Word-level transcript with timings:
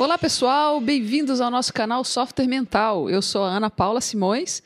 Olá, 0.00 0.16
pessoal, 0.16 0.80
bem-vindos 0.80 1.42
ao 1.42 1.50
nosso 1.50 1.74
canal 1.74 2.02
Software 2.04 2.46
Mental. 2.46 3.10
Eu 3.10 3.20
sou 3.20 3.44
a 3.44 3.48
Ana 3.48 3.68
Paula 3.68 4.00
Simões 4.00 4.62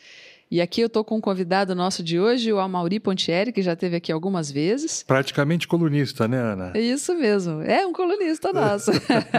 e 0.49 0.61
aqui 0.61 0.81
eu 0.81 0.87
estou 0.87 1.03
com 1.03 1.17
um 1.17 1.21
convidado 1.21 1.75
nosso 1.75 2.05
de 2.05 2.21
hoje, 2.21 2.53
o 2.53 2.61
Amauri 2.61 3.01
Pontieri, 3.01 3.51
que 3.51 3.61
já 3.61 3.73
esteve 3.73 3.97
aqui 3.97 4.13
algumas 4.13 4.49
vezes. 4.49 5.03
Praticamente 5.03 5.67
colunista, 5.67 6.29
né, 6.29 6.39
Ana? 6.39 6.71
É 6.73 6.81
isso 6.81 7.13
mesmo, 7.17 7.63
é 7.63 7.85
um 7.85 7.93
colunista 7.93 8.53
nosso. 8.53 8.93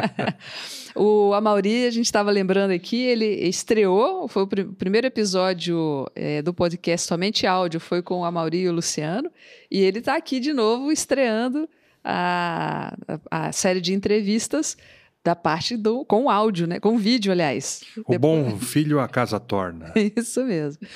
o 0.94 1.34
Amauri, 1.34 1.88
a 1.88 1.92
gente 1.92 2.08
estava 2.08 2.30
lembrando 2.30 2.72
aqui, 2.72 3.02
ele 3.02 3.48
estreou, 3.48 4.28
foi 4.28 4.44
o 4.44 4.48
pr 4.48 4.64
primeiro 4.78 5.08
episódio 5.08 6.06
é, 6.14 6.42
do 6.42 6.54
podcast 6.54 7.08
Somente 7.08 7.48
Áudio, 7.48 7.80
foi 7.80 8.02
com 8.02 8.20
o 8.20 8.26
Amauri 8.26 8.64
e 8.64 8.68
o 8.68 8.74
Luciano, 8.74 9.32
e 9.72 9.80
ele 9.80 10.00
está 10.00 10.18
aqui 10.18 10.42
de 10.42 10.52
novo 10.52 10.92
estreando 10.92 11.70
a, 12.04 12.94
a, 13.32 13.48
a 13.48 13.52
série 13.54 13.80
de 13.80 13.94
entrevistas 13.94 14.76
da 15.26 15.36
parte 15.36 15.76
do 15.76 16.06
com 16.06 16.30
áudio, 16.30 16.68
né? 16.68 16.80
Com 16.80 17.00
vídeo, 17.00 17.32
aliás. 17.32 17.82
O 18.06 18.12
Depois... 18.12 18.20
bom 18.20 18.58
filho 18.62 19.00
a 19.00 19.08
casa 19.08 19.40
torna. 19.40 19.92
Isso 20.16 20.46
mesmo. 20.46 20.88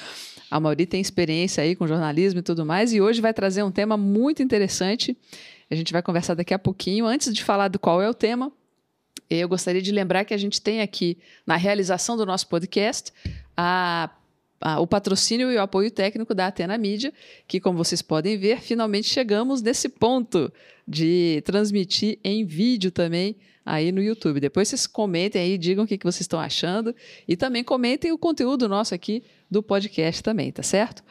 A 0.51 0.59
Mauri 0.59 0.85
tem 0.85 1.01
experiência 1.01 1.63
aí 1.63 1.75
com 1.75 1.87
jornalismo 1.87 2.39
e 2.39 2.43
tudo 2.43 2.63
mais, 2.63 2.93
e 2.93 3.01
hoje 3.01 3.21
vai 3.21 3.33
trazer 3.33 3.63
um 3.63 3.71
tema 3.71 3.97
muito 3.97 4.43
interessante. 4.43 5.17
A 5.69 5.73
gente 5.73 5.91
vai 5.91 6.03
conversar 6.03 6.35
daqui 6.35 6.53
a 6.53 6.59
pouquinho. 6.59 7.07
Antes 7.07 7.33
de 7.33 7.43
falar 7.43 7.69
do 7.69 7.79
qual 7.79 8.03
é 8.03 8.09
o 8.09 8.13
tema, 8.13 8.51
eu 9.27 9.49
gostaria 9.49 9.81
de 9.81 9.91
lembrar 9.91 10.25
que 10.25 10.33
a 10.33 10.37
gente 10.37 10.61
tem 10.61 10.81
aqui, 10.81 11.17
na 11.45 11.55
realização 11.55 12.15
do 12.15 12.25
nosso 12.25 12.47
podcast, 12.47 13.11
a 13.57 14.11
o 14.77 14.85
patrocínio 14.85 15.49
e 15.49 15.55
o 15.55 15.61
apoio 15.61 15.89
técnico 15.89 16.35
da 16.35 16.47
Atena 16.47 16.77
Mídia, 16.77 17.13
que, 17.47 17.61
como 17.61 17.77
vocês 17.77 18.01
podem 18.01 18.37
ver, 18.37 18.59
finalmente 18.59 19.07
chegamos 19.07 19.61
nesse 19.61 19.87
ponto 19.87 20.51
de 20.85 21.41
transmitir 21.45 22.19
em 22.25 22.43
vídeo 22.43 22.91
também 22.91 23.37
aí 23.69 23.91
no 23.91 24.01
YouTube. 24.01 24.39
Depois 24.39 24.67
vocês 24.67 24.87
comentem 24.87 25.39
aí, 25.41 25.57
digam 25.57 25.83
o 25.85 25.87
que, 25.87 25.97
que 25.97 26.03
vocês 26.03 26.21
estão 26.21 26.39
achando 26.39 26.95
e 27.27 27.37
também 27.37 27.63
comentem 27.63 28.11
o 28.11 28.17
conteúdo 28.17 28.67
nosso 28.67 28.95
aqui 28.95 29.23
do 29.49 29.61
podcast 29.61 30.23
também, 30.23 30.51
tá 30.51 30.63
certo? 30.63 31.03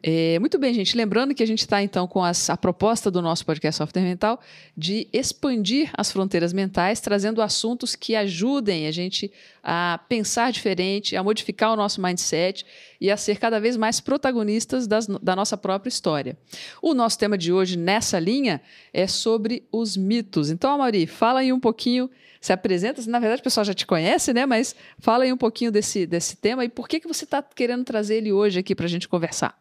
É, 0.00 0.38
muito 0.38 0.58
bem, 0.58 0.72
gente. 0.72 0.96
Lembrando 0.96 1.34
que 1.34 1.42
a 1.42 1.46
gente 1.46 1.60
está, 1.60 1.82
então, 1.82 2.06
com 2.06 2.22
as, 2.22 2.48
a 2.48 2.56
proposta 2.56 3.10
do 3.10 3.20
nosso 3.20 3.44
podcast 3.44 3.78
Software 3.78 4.02
Mental 4.02 4.40
de 4.76 5.08
expandir 5.12 5.90
as 5.92 6.12
fronteiras 6.12 6.52
mentais, 6.52 7.00
trazendo 7.00 7.42
assuntos 7.42 7.96
que 7.96 8.14
ajudem 8.14 8.86
a 8.86 8.92
gente 8.92 9.30
a 9.62 9.98
pensar 10.08 10.52
diferente, 10.52 11.16
a 11.16 11.22
modificar 11.22 11.72
o 11.72 11.76
nosso 11.76 12.00
mindset 12.00 12.64
e 13.00 13.10
a 13.10 13.16
ser 13.16 13.38
cada 13.38 13.58
vez 13.58 13.76
mais 13.76 14.00
protagonistas 14.00 14.86
das, 14.86 15.06
da 15.06 15.34
nossa 15.34 15.56
própria 15.56 15.88
história. 15.88 16.38
O 16.80 16.94
nosso 16.94 17.18
tema 17.18 17.36
de 17.36 17.52
hoje, 17.52 17.76
nessa 17.76 18.20
linha, 18.20 18.60
é 18.92 19.06
sobre 19.08 19.64
os 19.72 19.96
mitos. 19.96 20.48
Então, 20.48 20.70
Amari, 20.70 21.06
fala 21.06 21.40
aí 21.40 21.52
um 21.52 21.60
pouquinho 21.60 22.08
se 22.40 22.52
apresenta. 22.52 23.02
Na 23.06 23.18
verdade, 23.18 23.40
o 23.40 23.44
pessoal 23.44 23.64
já 23.64 23.74
te 23.74 23.86
conhece, 23.86 24.32
né? 24.32 24.46
Mas 24.46 24.74
fala 24.98 25.24
aí 25.24 25.32
um 25.32 25.36
pouquinho 25.36 25.70
desse, 25.70 26.06
desse 26.06 26.36
tema 26.36 26.64
e 26.64 26.68
por 26.68 26.88
que, 26.88 27.00
que 27.00 27.08
você 27.08 27.24
está 27.24 27.42
querendo 27.42 27.84
trazer 27.84 28.16
ele 28.16 28.32
hoje 28.32 28.58
aqui 28.58 28.74
para 28.74 28.86
a 28.86 28.88
gente 28.88 29.08
conversar. 29.08 29.58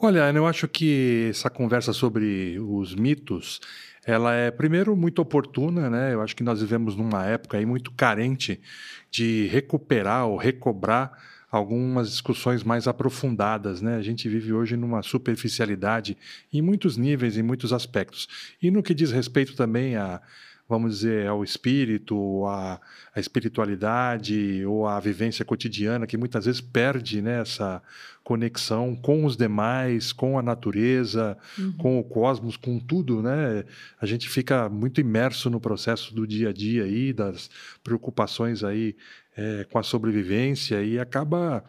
Olha, 0.00 0.30
eu 0.30 0.46
acho 0.46 0.68
que 0.68 1.26
essa 1.30 1.50
conversa 1.50 1.92
sobre 1.92 2.56
os 2.60 2.94
mitos, 2.94 3.60
ela 4.06 4.32
é 4.32 4.48
primeiro 4.48 4.94
muito 4.96 5.20
oportuna, 5.20 5.90
né? 5.90 6.14
Eu 6.14 6.22
acho 6.22 6.36
que 6.36 6.42
nós 6.44 6.60
vivemos 6.60 6.94
numa 6.94 7.26
época 7.26 7.58
aí 7.58 7.66
muito 7.66 7.90
carente 7.90 8.60
de 9.10 9.48
recuperar 9.48 10.26
ou 10.26 10.36
recobrar 10.36 11.12
algumas 11.50 12.10
discussões 12.10 12.62
mais 12.62 12.86
aprofundadas, 12.86 13.80
né? 13.80 13.96
A 13.96 14.02
gente 14.02 14.28
vive 14.28 14.52
hoje 14.52 14.76
numa 14.76 15.02
superficialidade 15.02 16.16
em 16.52 16.62
muitos 16.62 16.96
níveis, 16.96 17.36
em 17.36 17.42
muitos 17.42 17.72
aspectos. 17.72 18.28
E 18.62 18.70
no 18.70 18.82
que 18.82 18.94
diz 18.94 19.10
respeito 19.10 19.56
também 19.56 19.96
a 19.96 20.20
vamos 20.68 20.96
dizer, 20.96 21.26
ao 21.26 21.42
espírito, 21.42 22.44
à, 22.46 22.78
à 23.14 23.20
espiritualidade 23.20 24.64
ou 24.66 24.86
à 24.86 25.00
vivência 25.00 25.44
cotidiana, 25.44 26.06
que 26.06 26.16
muitas 26.16 26.44
vezes 26.44 26.60
perde 26.60 27.22
né, 27.22 27.40
essa 27.40 27.82
conexão 28.22 28.94
com 28.94 29.24
os 29.24 29.36
demais, 29.36 30.12
com 30.12 30.38
a 30.38 30.42
natureza, 30.42 31.38
uhum. 31.58 31.72
com 31.78 31.98
o 31.98 32.04
cosmos, 32.04 32.58
com 32.58 32.78
tudo, 32.78 33.22
né? 33.22 33.64
A 33.98 34.04
gente 34.04 34.28
fica 34.28 34.68
muito 34.68 35.00
imerso 35.00 35.48
no 35.48 35.58
processo 35.58 36.14
do 36.14 36.26
dia 36.26 36.50
a 36.50 36.52
dia 36.52 36.84
aí, 36.84 37.14
das 37.14 37.48
preocupações 37.82 38.62
aí 38.62 38.94
é, 39.34 39.64
com 39.70 39.78
a 39.78 39.82
sobrevivência 39.82 40.82
e 40.82 40.98
acaba 40.98 41.64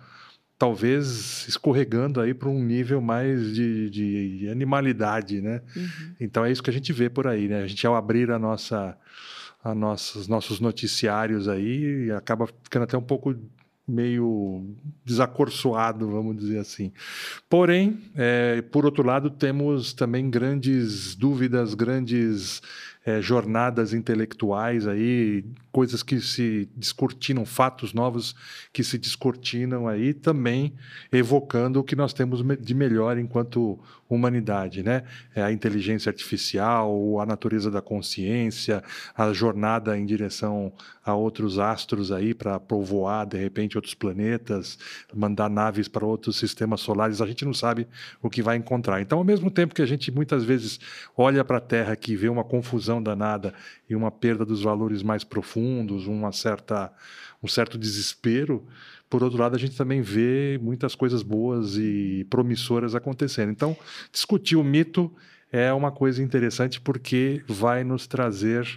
talvez 0.60 1.48
escorregando 1.48 2.20
aí 2.20 2.34
para 2.34 2.50
um 2.50 2.62
nível 2.62 3.00
mais 3.00 3.56
de, 3.56 3.90
de 3.90 4.50
animalidade, 4.50 5.42
né? 5.42 5.62
Uhum. 5.74 6.14
Então 6.20 6.44
é 6.44 6.52
isso 6.52 6.62
que 6.62 6.70
a 6.70 6.74
gente 6.74 6.92
vê 6.92 7.10
por 7.10 7.26
aí, 7.26 7.48
né? 7.48 7.64
A 7.64 7.68
gente 7.68 7.88
ao 7.88 7.96
abrir 7.96 8.30
a 8.30 8.38
nossa, 8.38 8.98
a 9.64 9.74
nossos 9.74 10.28
nossos 10.28 10.60
noticiários 10.60 11.48
aí 11.48 12.12
acaba 12.12 12.46
ficando 12.62 12.84
até 12.84 12.98
um 12.98 13.02
pouco 13.02 13.34
meio 13.88 14.76
desacorçoado, 15.04 16.12
vamos 16.12 16.36
dizer 16.38 16.60
assim. 16.60 16.92
Porém, 17.50 17.98
é, 18.16 18.62
por 18.62 18.86
outro 18.86 19.02
lado, 19.02 19.30
temos 19.30 19.94
também 19.94 20.30
grandes 20.30 21.16
dúvidas, 21.16 21.74
grandes 21.74 22.62
é, 23.06 23.22
jornadas 23.22 23.94
intelectuais 23.94 24.86
aí, 24.86 25.46
coisas 25.72 26.04
que 26.04 26.20
se 26.20 26.70
descortinam, 26.76 27.46
fatos 27.46 27.94
novos 27.94 28.36
que 28.74 28.84
se 28.84 28.98
descortinam 28.98 29.88
aí, 29.88 30.14
também 30.14 30.74
evocando 31.12 31.80
o 31.80 31.84
que 31.84 31.96
nós 31.96 32.14
temos 32.14 32.44
de 32.60 32.74
melhor 32.74 33.18
enquanto 33.18 33.80
humanidade, 34.10 34.82
né? 34.82 35.04
É 35.36 35.42
a 35.42 35.52
inteligência 35.52 36.10
artificial, 36.10 37.20
a 37.20 37.26
natureza 37.26 37.70
da 37.70 37.82
consciência, 37.82 38.84
a 39.16 39.32
jornada 39.32 39.98
em 39.98 40.06
direção 40.06 40.74
a 41.06 41.14
outros 41.14 41.60
astros 41.60 42.12
aí 42.12 42.34
para 42.34 42.60
povoar 42.60 43.26
de 43.26 43.38
repente 43.38 43.78
outros 43.78 43.94
planetas, 43.94 44.78
mandar 45.14 45.50
naves 45.50 45.88
para 45.88 46.06
outros 46.06 46.38
sistemas 46.38 46.82
solares, 46.82 47.22
a 47.22 47.28
gente 47.28 47.46
não 47.46 47.54
sabe 47.54 47.88
o 48.22 48.30
que 48.30 48.42
vai 48.42 48.58
encontrar. 48.58 49.00
Então, 49.02 49.20
ao 49.20 49.24
mesmo 49.24 49.52
tempo 49.52 49.76
que 49.76 49.82
a 49.82 49.86
gente 49.86 50.12
muitas 50.12 50.44
vezes 50.44 50.80
olha 51.16 51.44
para 51.44 51.58
a 51.58 51.62
Terra 51.62 51.96
que 51.96 52.16
vê 52.16 52.30
uma 52.30 52.44
confusão 52.44 52.89
danada 52.98 53.54
e 53.88 53.96
uma 53.96 54.10
perda 54.10 54.44
dos 54.44 54.64
valores 54.64 55.04
mais 55.04 55.24
profundos, 55.24 56.08
uma 56.08 56.32
certa 56.32 56.92
um 57.42 57.48
certo 57.48 57.78
desespero, 57.78 58.66
por 59.10 59.24
outro 59.24 59.40
lado, 59.40 59.56
a 59.56 59.60
gente 59.60 59.76
também 59.76 60.02
vê 60.02 60.60
muitas 60.62 60.94
coisas 60.94 61.24
boas 61.24 61.76
e 61.78 62.28
promissoras 62.30 62.94
acontecendo. 62.94 63.52
Então, 63.52 63.76
discutir 64.12 64.56
o 64.56 64.64
mito 64.64 65.12
é 65.52 65.74
uma 65.74 65.92
coisa 65.92 66.22
interessante 66.22 66.80
porque 66.80 67.42
vai 67.48 67.84
nos 67.84 68.06
trazer 68.06 68.68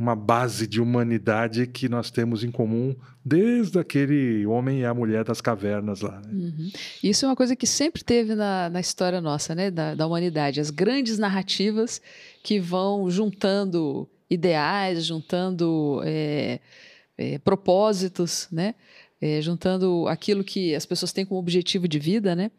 uma 0.00 0.16
base 0.16 0.66
de 0.66 0.80
humanidade 0.80 1.66
que 1.66 1.86
nós 1.86 2.10
temos 2.10 2.42
em 2.42 2.50
comum 2.50 2.96
desde 3.22 3.78
aquele 3.78 4.46
homem 4.46 4.80
e 4.80 4.84
a 4.86 4.94
mulher 4.94 5.24
das 5.24 5.42
cavernas 5.42 6.00
lá. 6.00 6.22
Né? 6.24 6.32
Uhum. 6.32 6.70
Isso 7.02 7.26
é 7.26 7.28
uma 7.28 7.36
coisa 7.36 7.54
que 7.54 7.66
sempre 7.66 8.02
teve 8.02 8.34
na, 8.34 8.70
na 8.70 8.80
história 8.80 9.20
nossa, 9.20 9.54
né, 9.54 9.70
da, 9.70 9.94
da 9.94 10.06
humanidade, 10.06 10.58
as 10.58 10.70
grandes 10.70 11.18
narrativas 11.18 12.00
que 12.42 12.58
vão 12.58 13.10
juntando 13.10 14.08
ideais, 14.30 15.04
juntando 15.04 16.00
é, 16.02 16.60
é, 17.18 17.38
propósitos, 17.38 18.48
né? 18.50 18.74
é, 19.20 19.42
juntando 19.42 20.08
aquilo 20.08 20.42
que 20.42 20.74
as 20.74 20.86
pessoas 20.86 21.12
têm 21.12 21.26
como 21.26 21.38
objetivo 21.38 21.86
de 21.86 21.98
vida, 21.98 22.34
né? 22.34 22.50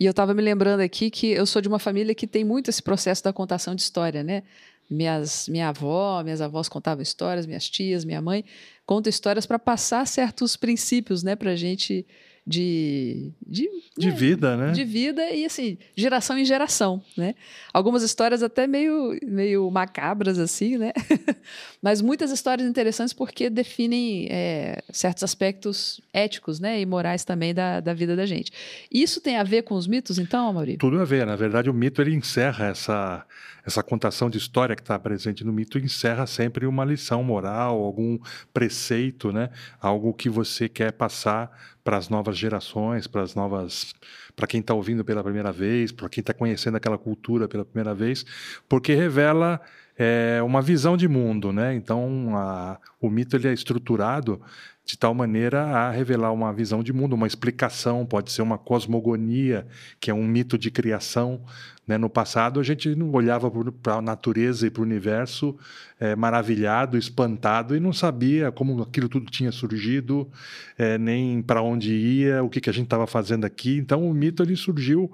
E 0.00 0.04
eu 0.04 0.10
estava 0.10 0.34
me 0.34 0.42
lembrando 0.42 0.80
aqui 0.80 1.10
que 1.10 1.28
eu 1.28 1.46
sou 1.46 1.62
de 1.62 1.68
uma 1.68 1.78
família 1.78 2.12
que 2.14 2.26
tem 2.26 2.44
muito 2.44 2.68
esse 2.68 2.82
processo 2.82 3.22
da 3.22 3.32
contação 3.32 3.72
de 3.74 3.82
história, 3.82 4.24
né? 4.24 4.42
Minhas, 4.90 5.48
minha 5.48 5.68
avó, 5.68 6.22
minhas 6.22 6.40
avós 6.40 6.68
contavam 6.68 7.02
histórias, 7.02 7.46
minhas 7.46 7.68
tias, 7.68 8.04
minha 8.04 8.22
mãe 8.22 8.44
contam 8.86 9.10
histórias 9.10 9.44
para 9.44 9.58
passar 9.58 10.06
certos 10.06 10.56
princípios, 10.56 11.22
né, 11.22 11.36
para 11.36 11.50
a 11.50 11.56
gente 11.56 12.06
de, 12.48 13.30
de, 13.46 13.68
de 13.98 14.06
né, 14.06 14.12
vida, 14.14 14.56
né? 14.56 14.72
De 14.72 14.82
vida 14.82 15.22
e 15.30 15.44
assim, 15.44 15.76
geração 15.94 16.38
em 16.38 16.46
geração, 16.46 17.02
né? 17.14 17.34
Algumas 17.74 18.02
histórias 18.02 18.42
até 18.42 18.66
meio, 18.66 19.18
meio 19.22 19.70
macabras, 19.70 20.38
assim, 20.38 20.78
né? 20.78 20.92
Mas 21.82 22.00
muitas 22.00 22.30
histórias 22.30 22.66
interessantes 22.66 23.12
porque 23.12 23.50
definem 23.50 24.28
é, 24.30 24.82
certos 24.90 25.22
aspectos 25.24 26.00
éticos, 26.10 26.58
né? 26.58 26.80
E 26.80 26.86
morais 26.86 27.22
também 27.22 27.52
da, 27.52 27.80
da 27.80 27.92
vida 27.92 28.16
da 28.16 28.24
gente. 28.24 28.50
Isso 28.90 29.20
tem 29.20 29.36
a 29.36 29.44
ver 29.44 29.60
com 29.60 29.74
os 29.74 29.86
mitos, 29.86 30.18
então, 30.18 30.50
Maurício? 30.50 30.78
Tudo 30.78 30.98
a 30.98 31.04
ver. 31.04 31.26
Na 31.26 31.36
verdade, 31.36 31.68
o 31.68 31.74
mito 31.74 32.00
ele 32.00 32.14
encerra 32.14 32.68
essa, 32.68 33.26
essa 33.66 33.82
contação 33.82 34.30
de 34.30 34.38
história 34.38 34.74
que 34.74 34.80
está 34.80 34.98
presente 34.98 35.44
no 35.44 35.52
mito, 35.52 35.78
encerra 35.78 36.26
sempre 36.26 36.64
uma 36.64 36.82
lição 36.82 37.22
moral, 37.22 37.84
algum 37.84 38.18
preceito, 38.54 39.30
né? 39.32 39.50
Algo 39.78 40.14
que 40.14 40.30
você 40.30 40.66
quer 40.66 40.92
passar 40.92 41.50
para 41.88 41.96
as 41.96 42.10
novas 42.10 42.36
gerações, 42.36 43.06
para 43.06 43.22
as 43.22 43.34
novas, 43.34 43.94
para 44.38 44.46
quem 44.46 44.60
está 44.60 44.72
ouvindo 44.72 45.04
pela 45.04 45.20
primeira 45.24 45.50
vez, 45.50 45.90
para 45.90 46.08
quem 46.08 46.20
está 46.20 46.32
conhecendo 46.32 46.76
aquela 46.76 46.96
cultura 46.96 47.48
pela 47.48 47.64
primeira 47.64 47.92
vez, 47.92 48.24
porque 48.68 48.94
revela 48.94 49.60
é 50.00 50.40
uma 50.44 50.62
visão 50.62 50.96
de 50.96 51.08
mundo, 51.08 51.52
né? 51.52 51.74
Então, 51.74 52.36
a, 52.36 52.78
o 53.00 53.10
mito 53.10 53.34
ele 53.34 53.48
é 53.48 53.52
estruturado 53.52 54.40
de 54.88 54.96
tal 54.96 55.12
maneira 55.12 55.64
a 55.64 55.90
revelar 55.90 56.32
uma 56.32 56.52
visão 56.52 56.82
de 56.82 56.92
mundo, 56.92 57.14
uma 57.14 57.26
explicação, 57.26 58.06
pode 58.06 58.30
ser 58.30 58.40
uma 58.40 58.56
cosmogonia, 58.56 59.66
que 60.00 60.10
é 60.10 60.14
um 60.14 60.24
mito 60.24 60.56
de 60.56 60.70
criação. 60.70 61.44
Né? 61.86 61.98
No 61.98 62.08
passado, 62.08 62.60
a 62.60 62.62
gente 62.62 62.88
olhava 63.12 63.50
para 63.82 63.96
a 63.96 64.02
natureza 64.02 64.66
e 64.66 64.70
para 64.70 64.80
o 64.80 64.84
universo 64.84 65.58
é, 66.00 66.14
maravilhado, 66.14 66.96
espantado, 66.96 67.76
e 67.76 67.80
não 67.80 67.92
sabia 67.92 68.52
como 68.52 68.80
aquilo 68.82 69.08
tudo 69.08 69.30
tinha 69.30 69.50
surgido, 69.50 70.30
é, 70.78 70.96
nem 70.96 71.42
para 71.42 71.60
onde 71.60 71.92
ia, 71.92 72.42
o 72.42 72.48
que, 72.48 72.60
que 72.60 72.70
a 72.70 72.72
gente 72.72 72.84
estava 72.84 73.06
fazendo 73.06 73.44
aqui. 73.44 73.76
Então, 73.76 74.08
o 74.08 74.14
mito 74.14 74.27
ele 74.42 74.56
surgiu 74.56 75.10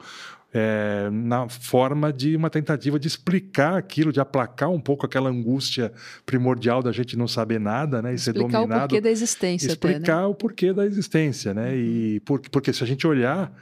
é, 0.55 1.11
na 1.11 1.49
forma 1.49 2.13
de 2.13 2.37
uma 2.37 2.49
tentativa 2.49 2.97
de 2.97 3.09
explicar 3.09 3.77
aquilo, 3.77 4.13
de 4.13 4.21
aplacar 4.21 4.71
um 4.71 4.81
pouco 4.81 5.05
aquela 5.05 5.29
angústia 5.29 5.93
primordial 6.25 6.81
da 6.81 6.93
gente 6.93 7.17
não 7.17 7.27
saber 7.27 7.59
nada, 7.59 8.01
né? 8.01 8.13
E 8.13 8.15
explicar 8.15 8.39
ser 8.39 8.53
dominado. 8.53 8.61
Explicar 8.61 8.79
o 8.79 8.85
porquê 8.85 9.01
da 9.01 9.11
existência. 9.11 9.67
Explicar 9.67 9.99
até, 9.99 10.13
né? 10.13 10.27
o 10.27 10.35
porquê 10.35 10.73
da 10.73 10.87
existência, 10.87 11.53
né? 11.53 11.77
E 11.77 12.21
por, 12.21 12.41
porque 12.51 12.73
se 12.73 12.85
a 12.85 12.87
gente 12.87 13.05
olhar 13.05 13.53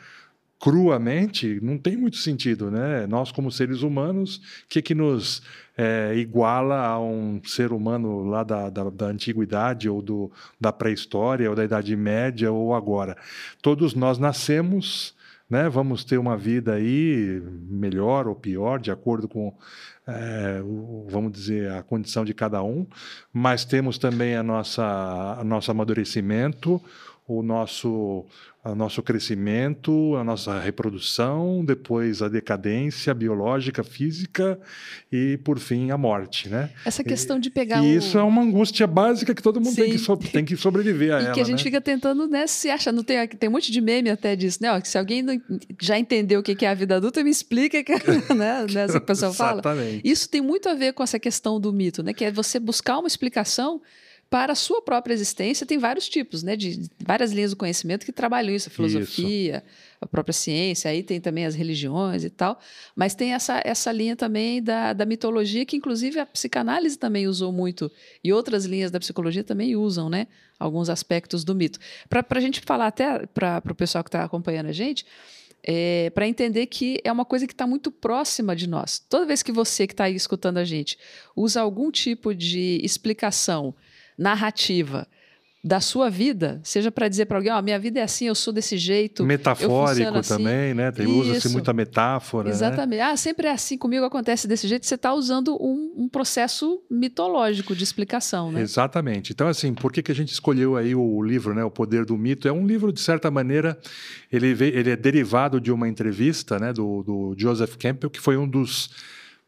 cruamente, 0.60 1.58
não 1.62 1.78
tem 1.78 1.96
muito 1.96 2.19
sentido, 2.19 2.70
né? 2.70 3.06
Nós, 3.08 3.32
como 3.32 3.50
seres 3.50 3.82
humanos, 3.82 4.37
o 4.37 4.69
que, 4.69 4.82
que 4.82 4.94
nos 4.94 5.43
é, 5.76 6.12
iguala 6.14 6.87
a 6.87 7.00
um 7.00 7.40
ser 7.43 7.72
humano 7.72 8.22
lá 8.22 8.44
da, 8.44 8.69
da, 8.69 8.90
da 8.90 9.06
antiguidade, 9.06 9.88
ou 9.88 10.02
do, 10.02 10.31
da 10.60 10.70
pré-história, 10.70 11.48
ou 11.48 11.56
da 11.56 11.64
Idade 11.64 11.96
Média, 11.96 12.52
ou 12.52 12.75
agora? 12.75 13.16
Todos 13.62 13.94
nós 13.94 14.19
nascemos 14.19 15.16
né? 15.52 15.69
Vamos 15.69 16.02
ter 16.02 16.16
uma 16.16 16.34
vida 16.34 16.72
aí 16.72 17.43
melhor 17.69 18.26
ou 18.26 18.34
pior, 18.34 18.81
de 18.81 18.90
acordo 18.90 19.28
com, 19.28 19.54
é, 20.06 20.62
o, 20.64 21.06
vamos 21.10 21.31
dizer, 21.31 21.70
a 21.72 21.82
condição 21.82 22.25
de 22.25 22.32
cada 22.32 22.62
um, 22.62 22.87
mas 23.31 23.62
temos 23.62 23.99
também 23.99 24.34
a 24.34 24.43
nossa, 24.43 24.82
a 25.38 25.44
nosso 25.44 25.70
amadurecimento, 25.70 26.81
o 27.38 27.43
nosso, 27.43 28.26
o 28.64 28.75
nosso 28.75 29.02
crescimento, 29.02 30.14
a 30.17 30.25
nossa 30.25 30.58
reprodução, 30.58 31.64
depois 31.64 32.20
a 32.20 32.29
decadência 32.29 33.14
biológica, 33.14 33.82
física 33.82 34.58
e, 35.11 35.38
por 35.38 35.58
fim, 35.58 35.90
a 35.90 35.99
morte. 35.99 36.49
Né? 36.49 36.70
Essa 36.84 37.02
questão 37.02 37.38
de 37.38 37.50
pegar. 37.50 37.82
E 37.82 37.94
o... 37.94 37.99
isso 37.99 38.19
é 38.19 38.23
uma 38.23 38.43
angústia 38.43 38.87
básica 38.87 39.34
que 39.34 39.43
todo 39.43 39.61
mundo 39.61 39.75
tem 39.75 39.90
que, 39.90 39.99
so... 39.99 40.17
tem 40.17 40.44
que, 40.44 40.56
sobreviver 40.56 41.14
a 41.14 41.20
e 41.20 41.25
ela. 41.25 41.34
que 41.34 41.40
a 41.40 41.44
gente 41.44 41.58
né? 41.58 41.64
fica 41.64 41.81
tentando 41.81 42.26
né, 42.29 42.46
se 42.46 42.70
achar. 42.70 42.93
Não 42.93 43.02
tem, 43.02 43.26
tem 43.26 43.49
um 43.49 43.52
monte 43.52 43.73
de 43.73 43.81
meme 43.81 44.11
até 44.11 44.37
disso, 44.37 44.58
né? 44.61 44.70
Ó, 44.73 44.81
se 44.84 44.99
alguém 44.99 45.23
não, 45.23 45.40
já 45.81 45.99
entendeu 45.99 46.40
o 46.40 46.43
que 46.43 46.64
é 46.64 46.69
a 46.69 46.75
vida 46.75 46.96
adulta, 46.96 47.25
me 47.25 47.31
explica 47.31 47.82
que, 47.82 47.93
né, 48.34 48.67
né, 48.70 48.84
essa 48.84 49.00
pessoa 49.00 49.32
fala. 49.32 49.61
Exatamente. 49.62 50.02
Isso 50.05 50.29
tem 50.29 50.40
muito 50.40 50.69
a 50.69 50.75
ver 50.75 50.93
com 50.93 51.02
essa 51.02 51.19
questão 51.19 51.61
do 51.61 51.73
mito, 51.73 52.02
né? 52.02 52.12
Que 52.12 52.26
é 52.26 52.31
você 52.31 52.58
buscar 52.58 52.99
uma 52.99 53.08
explicação 53.08 53.81
para 54.32 54.55
a 54.55 54.56
sua 54.56 54.81
própria 54.81 55.12
existência, 55.12 55.67
tem 55.67 55.76
vários 55.76 56.08
tipos, 56.08 56.43
né, 56.43 56.56
de 56.56 56.88
várias 56.99 57.32
linhas 57.32 57.50
do 57.50 57.56
conhecimento 57.58 58.06
que 58.06 58.12
trabalham 58.12 58.55
isso, 58.55 58.70
a 58.70 58.73
filosofia, 58.73 59.56
isso. 59.56 59.96
a 60.00 60.06
própria 60.06 60.32
ciência, 60.32 60.90
aí 60.90 61.02
tem 61.02 61.20
também 61.20 61.44
as 61.44 61.55
religiões 61.55 62.25
e 62.25 62.31
tal, 62.31 62.58
mas 62.96 63.14
tem 63.14 63.34
essa, 63.34 63.61
essa 63.62 63.93
linha 63.93 64.17
também 64.17 64.62
da, 64.62 64.94
da 64.94 65.05
mitologia, 65.05 65.67
que 65.67 65.76
inclusive 65.76 66.19
a 66.19 66.25
psicanálise 66.25 66.96
também 66.96 67.29
usou 67.29 67.52
muito, 67.52 67.93
e 68.25 68.32
outras 68.32 68.64
linhas 68.64 68.90
da 68.90 68.99
psicologia 68.99 69.44
também 69.44 69.76
usam, 69.76 70.08
né, 70.08 70.26
alguns 70.58 70.88
aspectos 70.88 71.44
do 71.44 71.55
mito. 71.55 71.79
Para 72.08 72.25
a 72.31 72.40
gente 72.40 72.62
falar 72.62 72.87
até 72.87 73.26
para 73.26 73.62
o 73.70 73.75
pessoal 73.75 74.02
que 74.02 74.08
está 74.08 74.25
acompanhando 74.25 74.69
a 74.69 74.73
gente, 74.73 75.05
é, 75.62 76.08
para 76.08 76.26
entender 76.26 76.64
que 76.67 76.99
é 77.05 77.12
uma 77.12 77.26
coisa 77.26 77.46
que 77.46 77.52
está 77.52 77.67
muito 77.67 77.90
próxima 77.90 78.56
de 78.56 78.67
nós. 78.67 78.99
Toda 78.99 79.26
vez 79.26 79.43
que 79.43 79.52
você 79.52 79.87
que 79.87 79.93
está 79.93 80.05
aí 80.05 80.14
escutando 80.14 80.56
a 80.56 80.64
gente 80.64 80.99
usa 81.37 81.61
algum 81.61 81.90
tipo 81.90 82.34
de 82.34 82.81
explicação 82.82 83.75
narrativa 84.18 85.06
da 85.64 85.78
sua 85.78 86.10
vida, 86.10 86.60
seja 86.64 86.90
para 86.90 87.06
dizer 87.06 87.26
para 87.26 87.38
alguém, 87.38 87.52
ó, 87.52 87.58
oh, 87.60 87.62
minha 87.62 87.78
vida 87.78 88.00
é 88.00 88.02
assim, 88.02 88.26
eu 88.26 88.34
sou 88.34 88.52
desse 88.52 88.76
jeito. 88.76 89.24
Metafórico 89.24 90.18
assim. 90.18 90.36
também, 90.36 90.74
né? 90.74 90.90
Tem, 90.90 91.06
usa-se 91.06 91.48
muita 91.50 91.72
metáfora. 91.72 92.46
Né? 92.48 92.50
Exatamente. 92.50 92.98
Né? 92.98 93.04
Ah, 93.04 93.16
sempre 93.16 93.46
é 93.46 93.52
assim, 93.52 93.78
comigo 93.78 94.04
acontece 94.04 94.48
desse 94.48 94.66
jeito. 94.66 94.84
Você 94.84 94.96
está 94.96 95.14
usando 95.14 95.54
um, 95.62 95.94
um, 95.98 96.08
processo 96.08 96.82
mitológico 96.90 97.76
de 97.76 97.84
explicação, 97.84 98.50
né? 98.50 98.60
Exatamente. 98.60 99.32
Então, 99.32 99.46
assim, 99.46 99.72
por 99.72 99.92
que, 99.92 100.02
que 100.02 100.10
a 100.10 100.14
gente 100.14 100.32
escolheu 100.32 100.76
aí 100.76 100.96
o 100.96 101.22
livro, 101.22 101.54
né? 101.54 101.62
O 101.62 101.70
Poder 101.70 102.04
do 102.04 102.18
Mito? 102.18 102.48
É 102.48 102.52
um 102.52 102.66
livro, 102.66 102.92
de 102.92 103.00
certa 103.00 103.30
maneira, 103.30 103.78
ele, 104.32 104.52
veio, 104.54 104.76
ele 104.76 104.90
é 104.90 104.96
derivado 104.96 105.60
de 105.60 105.70
uma 105.70 105.88
entrevista 105.88 106.58
né, 106.58 106.72
do, 106.72 107.04
do 107.04 107.34
Joseph 107.38 107.76
Campbell, 107.76 108.10
que 108.10 108.20
foi 108.20 108.36
um 108.36 108.48
dos 108.48 108.90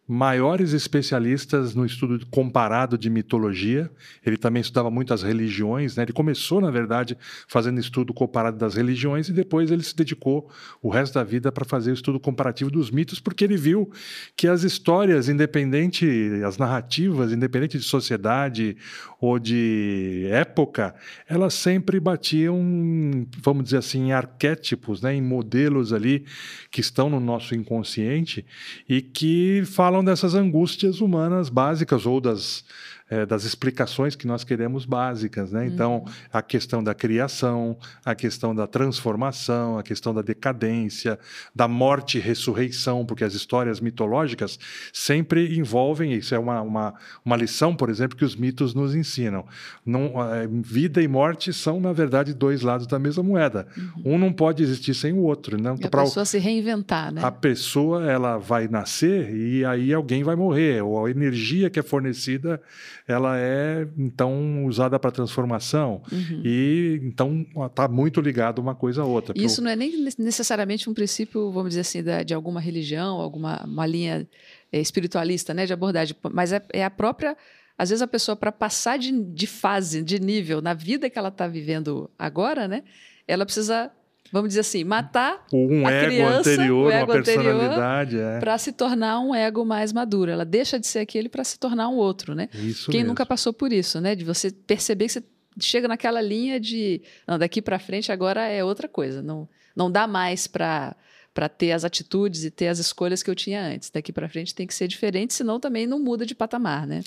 maiores 0.06 0.75
especialistas 0.75 1.75
no 1.75 1.87
estudo 1.87 2.27
comparado 2.27 2.99
de 2.99 3.09
mitologia. 3.09 3.91
Ele 4.25 4.37
também 4.37 4.61
estudava 4.61 4.91
muito 4.91 5.15
as 5.15 5.23
religiões, 5.23 5.97
né? 5.97 6.03
Ele 6.03 6.12
começou, 6.12 6.61
na 6.61 6.71
verdade, 6.71 7.17
fazendo 7.49 7.81
estudo 7.81 8.12
comparado 8.12 8.59
das 8.59 8.75
religiões 8.75 9.29
e 9.31 9.33
depois 9.33 9.71
ele 9.71 9.83
se 9.83 9.97
dedicou 9.97 10.51
o 10.83 10.91
resto 10.91 11.15
da 11.15 11.25
vida 11.25 11.51
para 11.51 11.65
fazer 11.65 11.91
o 11.91 11.95
estudo 11.95 12.21
comparativo 12.21 12.71
dos 12.71 12.91
mitos, 12.91 13.19
porque 13.19 13.45
ele 13.45 13.56
viu 13.56 13.91
que 14.37 14.47
as 14.47 14.62
histórias, 14.62 15.29
independente, 15.29 16.07
as 16.45 16.59
narrativas, 16.59 17.33
independente 17.33 17.79
de 17.79 17.85
sociedade 17.85 18.77
ou 19.19 19.39
de 19.39 20.27
época, 20.31 20.95
elas 21.27 21.55
sempre 21.55 21.99
batiam, 21.99 23.27
vamos 23.43 23.65
dizer 23.65 23.79
assim, 23.79 24.09
em 24.09 24.12
arquétipos, 24.12 25.00
né? 25.00 25.15
em 25.15 25.23
modelos 25.23 25.95
ali 25.95 26.27
que 26.71 26.81
estão 26.83 27.09
no 27.09 27.19
nosso 27.19 27.55
inconsciente 27.55 28.45
e 28.87 29.00
que 29.00 29.62
falam 29.65 29.94
falam 29.94 30.05
dessas 30.05 30.35
angústias 30.35 31.00
humanas 31.00 31.49
básicas 31.49 32.05
ou 32.05 32.20
das 32.20 32.64
é, 33.09 33.27
das 33.27 33.45
explicações 33.45 34.17
que 34.17 34.27
nós 34.27 34.45
queremos 34.45 34.87
básicas, 34.87 35.53
né? 35.53 35.67
Então, 35.67 36.05
uhum. 36.06 36.12
a 36.33 36.41
questão 36.41 36.83
da 36.83 36.95
criação, 36.95 37.77
a 38.05 38.15
questão 38.15 38.55
da 38.55 38.67
transformação, 38.67 39.79
a 39.79 39.83
questão 39.83 40.15
da 40.15 40.23
decadência, 40.23 41.19
da 41.55 41.69
morte 41.69 42.17
e 42.17 42.21
ressurreição, 42.21 43.05
porque 43.05 43.23
as 43.23 43.35
histórias 43.35 43.79
mitológicas 43.79 44.59
sempre 44.93 45.56
envolvem, 45.59 46.15
isso 46.15 46.35
é 46.35 46.39
uma, 46.39 46.62
uma, 46.62 46.95
uma 47.25 47.37
lição, 47.37 47.77
por 47.77 47.91
exemplo, 47.91 48.17
que 48.17 48.25
os 48.25 48.35
mitos 48.35 48.75
nos 48.75 48.95
ensinam. 48.95 49.45
Não, 49.85 50.15
é, 50.33 50.49
vida 50.49 51.03
e 51.03 51.09
morte 51.09 51.53
são, 51.53 51.79
na 51.81 51.93
verdade, 51.93 52.33
dois 52.33 52.62
lados 52.62 52.87
da 52.87 52.99
mesma 52.99 53.23
moeda. 53.23 53.67
Uhum. 53.77 54.15
Um 54.15 54.19
não 54.19 54.33
pode 54.33 54.62
existir 54.62 54.95
sem 54.95 55.12
o 55.12 55.21
outro. 55.21 55.61
Né? 55.61 55.77
E 55.79 55.87
a 55.87 55.91
pra, 55.91 56.03
pessoa 56.05 56.25
se 56.25 56.39
reinventar, 56.39 57.12
né? 57.12 57.23
A 57.23 57.31
pessoa, 57.31 58.11
ela 58.11 58.39
vai 58.39 58.67
nascer 58.67 59.35
e 59.35 59.65
aí 59.65 59.93
alguém 59.93 60.25
vai 60.25 60.37
morrer, 60.37 60.83
ou 60.83 61.05
a 61.05 61.11
energia 61.11 61.69
que 61.69 61.79
é 61.79 61.83
fornecida 61.83 62.61
ela 63.06 63.39
é 63.39 63.87
então 63.99 64.65
usada 64.65 64.99
para 64.99 65.11
transformação 65.11 66.03
uhum. 66.11 66.43
e 66.45 67.01
então 67.03 67.47
está 67.67 67.87
muito 67.87 68.21
ligado 68.21 68.61
uma 68.61 68.75
coisa 68.75 69.03
a 69.03 69.05
outra. 69.05 69.35
Isso 69.37 69.56
pro... 69.56 69.65
não 69.65 69.71
é 69.71 69.77
nem 69.77 70.03
necessariamente 70.19 70.89
um 70.89 70.95
princípio, 70.95 71.51
vamos 71.53 71.71
dizer 71.71 71.83
assim, 71.83 72.03
da, 72.03 72.23
de 72.23 72.33
alguma 72.33 72.61
religião, 72.61 73.21
alguma 73.21 73.62
uma 73.65 73.87
linha 73.87 74.27
é, 74.73 74.81
espiritualista, 74.81 75.53
né, 75.53 75.67
de 75.67 75.73
abordagem, 75.73 76.17
mas 76.33 76.52
é, 76.52 76.62
é 76.73 76.85
a 76.85 76.90
própria 76.90 77.37
às 77.76 77.90
vezes 77.90 78.02
a 78.02 78.07
pessoa 78.07 78.37
para 78.37 78.52
passar 78.52 78.99
de, 78.99 79.11
de 79.11 79.47
fase, 79.47 80.02
de 80.02 80.21
nível 80.21 80.62
na 80.62 80.73
vida 80.73 81.11
que 81.11 81.19
ela 81.19 81.28
está 81.28 81.47
vivendo 81.47 82.09
agora, 82.19 82.67
né, 82.67 82.85
ela 83.28 83.45
precisa 83.45 83.90
vamos 84.33 84.49
dizer 84.49 84.61
assim, 84.61 84.85
matar 84.85 85.45
um 85.52 85.87
a 85.87 85.90
ego 85.90 86.07
criança, 86.07 86.50
anterior, 86.50 86.87
o 86.87 86.90
ego 86.90 87.12
uma 87.12 87.23
personalidade, 87.23 88.19
é. 88.19 88.38
para 88.40 88.59
se 88.59 88.73
tornar 88.73 89.21
um 89.21 89.35
ego 89.35 89.64
mais 89.64 89.93
maduro. 89.93 90.31
Ela 90.31 90.45
deixa 90.45 90.78
de 90.78 90.87
ser 90.87 91.00
aquele 91.00 91.28
para 91.28 91.45
se 91.45 91.59
tornar 91.59 91.88
um 91.88 91.97
outro, 91.97 92.35
né? 92.35 92.49
Isso 92.54 92.90
Quem 92.90 93.00
mesmo. 93.00 93.09
nunca 93.09 93.25
passou 93.25 93.52
por 93.52 93.73
isso, 93.73 94.00
né? 94.00 94.14
De 94.14 94.25
você 94.25 94.50
perceber 94.50 95.07
que 95.07 95.12
você 95.12 95.25
chega 95.61 95.87
naquela 95.87 96.21
linha 96.21 96.59
de, 96.59 97.00
não, 97.28 97.38
daqui 97.38 97.62
para 97.62 97.78
frente 97.78 98.11
agora 98.11 98.47
é 98.49 98.64
outra 98.64 98.88
coisa, 98.88 99.23
não 99.23 99.49
não 99.75 99.90
dá 99.90 100.07
mais 100.07 100.47
para 100.47 100.95
para 101.35 101.49
ter 101.49 101.73
as 101.73 101.85
atitudes 101.85 102.45
e 102.45 102.50
ter 102.50 102.69
as 102.69 102.79
escolhas 102.79 103.23
que 103.23 103.29
eu 103.29 103.35
tinha 103.35 103.61
antes. 103.61 103.91
Daqui 103.91 104.12
para 104.12 104.29
frente 104.29 104.55
tem 104.55 104.67
que 104.67 104.75
ser 104.75 104.87
diferente, 104.87 105.35
senão 105.35 105.59
também 105.59 105.85
não 105.85 105.99
muda 105.99 106.25
de 106.25 106.35
patamar, 106.35 106.87
né? 106.87 107.03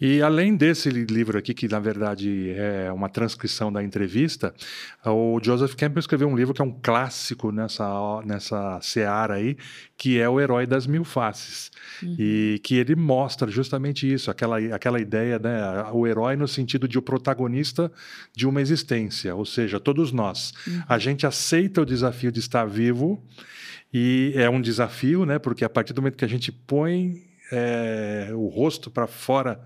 E 0.00 0.22
além 0.22 0.56
desse 0.56 0.88
livro 0.88 1.38
aqui, 1.38 1.52
que 1.52 1.68
na 1.68 1.78
verdade 1.78 2.50
é 2.56 2.90
uma 2.90 3.10
transcrição 3.10 3.70
da 3.70 3.82
entrevista, 3.82 4.54
o 5.04 5.38
Joseph 5.42 5.74
Campbell 5.74 6.00
escreveu 6.00 6.26
um 6.26 6.34
livro 6.34 6.54
que 6.54 6.62
é 6.62 6.64
um 6.64 6.72
clássico 6.72 7.52
nessa, 7.52 8.22
nessa 8.24 8.80
seara 8.80 9.34
aí, 9.34 9.58
que 9.98 10.18
é 10.18 10.28
O 10.28 10.40
Herói 10.40 10.66
das 10.66 10.86
Mil 10.86 11.04
Faces. 11.04 11.70
Uhum. 12.02 12.16
E 12.18 12.60
que 12.62 12.76
ele 12.76 12.94
mostra 12.94 13.50
justamente 13.50 14.10
isso, 14.10 14.30
aquela, 14.30 14.58
aquela 14.74 14.98
ideia, 14.98 15.38
né? 15.38 15.84
O 15.92 16.06
herói 16.06 16.36
no 16.36 16.48
sentido 16.48 16.88
de 16.88 16.98
o 16.98 17.02
protagonista 17.02 17.92
de 18.34 18.46
uma 18.46 18.60
existência, 18.60 19.34
ou 19.34 19.44
seja, 19.44 19.78
todos 19.78 20.12
nós. 20.12 20.54
Uhum. 20.66 20.82
A 20.88 20.98
gente 20.98 21.26
aceita 21.26 21.82
o 21.82 21.86
desafio 21.86 22.32
de 22.32 22.40
estar 22.40 22.64
vivo 22.64 23.22
e 23.92 24.32
é 24.36 24.48
um 24.48 24.60
desafio, 24.60 25.24
né? 25.24 25.38
Porque 25.38 25.64
a 25.64 25.68
partir 25.68 25.92
do 25.92 26.02
momento 26.02 26.16
que 26.16 26.24
a 26.24 26.28
gente 26.28 26.50
põe 26.50 27.22
é, 27.50 28.30
o 28.32 28.48
rosto 28.48 28.90
para 28.90 29.06
fora 29.06 29.60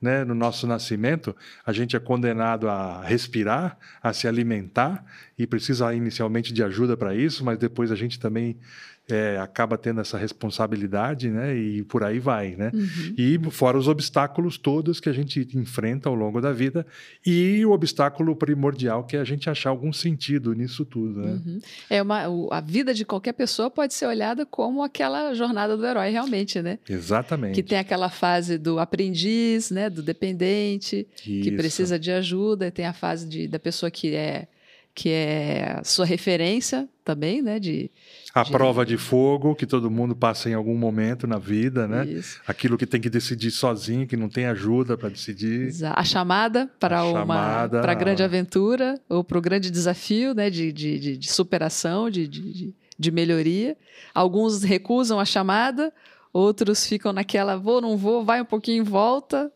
né, 0.00 0.24
no 0.24 0.34
nosso 0.34 0.66
nascimento, 0.66 1.34
a 1.64 1.72
gente 1.72 1.96
é 1.96 1.98
condenado 1.98 2.68
a 2.68 3.02
respirar, 3.02 3.78
a 4.02 4.12
se 4.12 4.28
alimentar 4.28 5.04
e 5.38 5.46
precisa 5.46 5.94
inicialmente 5.94 6.52
de 6.52 6.62
ajuda 6.62 6.96
para 6.96 7.14
isso, 7.14 7.44
mas 7.44 7.58
depois 7.58 7.90
a 7.90 7.96
gente 7.96 8.20
também 8.20 8.58
é, 9.08 9.38
acaba 9.38 9.76
tendo 9.76 10.00
essa 10.00 10.16
responsabilidade, 10.16 11.28
né? 11.28 11.54
E 11.54 11.82
por 11.84 12.02
aí 12.02 12.18
vai, 12.18 12.56
né? 12.56 12.70
Uhum. 12.72 13.14
E 13.18 13.38
fora 13.50 13.76
os 13.76 13.86
obstáculos 13.86 14.56
todos 14.56 14.98
que 14.98 15.08
a 15.08 15.12
gente 15.12 15.46
enfrenta 15.54 16.08
ao 16.08 16.14
longo 16.14 16.40
da 16.40 16.52
vida 16.52 16.86
e 17.24 17.64
o 17.66 17.72
obstáculo 17.72 18.34
primordial 18.34 19.04
que 19.04 19.16
é 19.16 19.20
a 19.20 19.24
gente 19.24 19.50
achar 19.50 19.70
algum 19.70 19.92
sentido 19.92 20.54
nisso 20.54 20.84
tudo, 20.84 21.20
né? 21.20 21.32
Uhum. 21.44 21.60
É 21.90 22.00
uma, 22.00 22.22
a 22.50 22.60
vida 22.60 22.94
de 22.94 23.04
qualquer 23.04 23.34
pessoa 23.34 23.70
pode 23.70 23.92
ser 23.92 24.06
olhada 24.06 24.46
como 24.46 24.82
aquela 24.82 25.34
jornada 25.34 25.76
do 25.76 25.84
herói 25.84 26.10
realmente, 26.10 26.62
né? 26.62 26.78
Exatamente. 26.88 27.54
Que 27.54 27.62
tem 27.62 27.78
aquela 27.78 28.08
fase 28.08 28.56
do 28.56 28.78
aprendiz, 28.78 29.70
né? 29.70 29.90
Do 29.90 30.02
dependente, 30.02 31.06
Isso. 31.26 31.42
que 31.42 31.52
precisa 31.52 31.98
de 31.98 32.10
ajuda, 32.10 32.68
e 32.68 32.70
tem 32.70 32.86
a 32.86 32.92
fase 32.92 33.28
de, 33.28 33.46
da 33.46 33.58
pessoa 33.58 33.90
que 33.90 34.14
é 34.14 34.48
que 34.94 35.10
é 35.10 35.80
sua 35.82 36.06
referência 36.06 36.88
também, 37.04 37.42
né? 37.42 37.58
De, 37.58 37.90
a 38.32 38.44
de... 38.44 38.52
prova 38.52 38.86
de 38.86 38.96
fogo 38.96 39.54
que 39.54 39.66
todo 39.66 39.90
mundo 39.90 40.14
passa 40.14 40.48
em 40.48 40.54
algum 40.54 40.76
momento 40.76 41.26
na 41.26 41.36
vida, 41.36 41.88
né? 41.88 42.06
Isso. 42.06 42.40
Aquilo 42.46 42.78
que 42.78 42.86
tem 42.86 43.00
que 43.00 43.10
decidir 43.10 43.50
sozinho, 43.50 44.06
que 44.06 44.16
não 44.16 44.28
tem 44.28 44.46
ajuda 44.46 44.96
para 44.96 45.08
decidir. 45.08 45.72
A 45.84 46.04
chamada 46.04 46.70
para 46.78 47.04
uma 47.04 47.68
para 47.68 47.90
a 47.90 47.94
grande 47.94 48.22
aventura 48.22 49.00
ou 49.08 49.24
para 49.24 49.36
o 49.36 49.40
grande 49.40 49.68
desafio, 49.68 50.32
né? 50.32 50.48
De, 50.48 50.72
de, 50.72 51.18
de, 51.18 51.28
superação, 51.28 52.08
de, 52.08 52.28
de, 52.28 52.72
de 52.96 53.10
melhoria. 53.10 53.76
Alguns 54.14 54.62
recusam 54.62 55.18
a 55.18 55.24
chamada, 55.24 55.92
outros 56.32 56.86
ficam 56.86 57.12
naquela 57.12 57.56
vou, 57.56 57.80
não 57.80 57.96
vou, 57.96 58.24
vai 58.24 58.40
um 58.40 58.46
pouquinho 58.46 58.82
em 58.82 58.84
volta. 58.84 59.52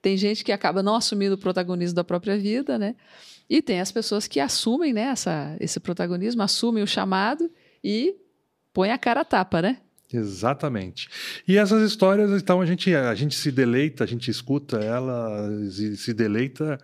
Tem 0.00 0.16
gente 0.16 0.44
que 0.44 0.52
acaba 0.52 0.80
não 0.80 0.94
assumindo 0.94 1.34
o 1.34 1.38
protagonismo 1.38 1.96
da 1.96 2.04
própria 2.04 2.38
vida, 2.38 2.78
né? 2.78 2.94
E 3.48 3.62
tem 3.62 3.80
as 3.80 3.92
pessoas 3.92 4.26
que 4.26 4.40
assumem 4.40 4.92
né, 4.92 5.02
essa, 5.02 5.56
esse 5.60 5.78
protagonismo, 5.78 6.42
assumem 6.42 6.82
o 6.82 6.86
chamado 6.86 7.50
e 7.82 8.16
põem 8.72 8.90
a 8.90 8.98
cara 8.98 9.20
a 9.20 9.24
tapa, 9.24 9.62
né? 9.62 9.78
Exatamente. 10.12 11.08
E 11.48 11.58
essas 11.58 11.82
histórias, 11.82 12.30
então, 12.30 12.60
a 12.60 12.66
gente, 12.66 12.94
a 12.94 13.14
gente 13.14 13.34
se 13.34 13.50
deleita, 13.50 14.04
a 14.04 14.06
gente 14.06 14.30
escuta 14.30 14.78
elas 14.78 15.78
e 15.78 15.96
se 15.96 16.14
deleita, 16.14 16.78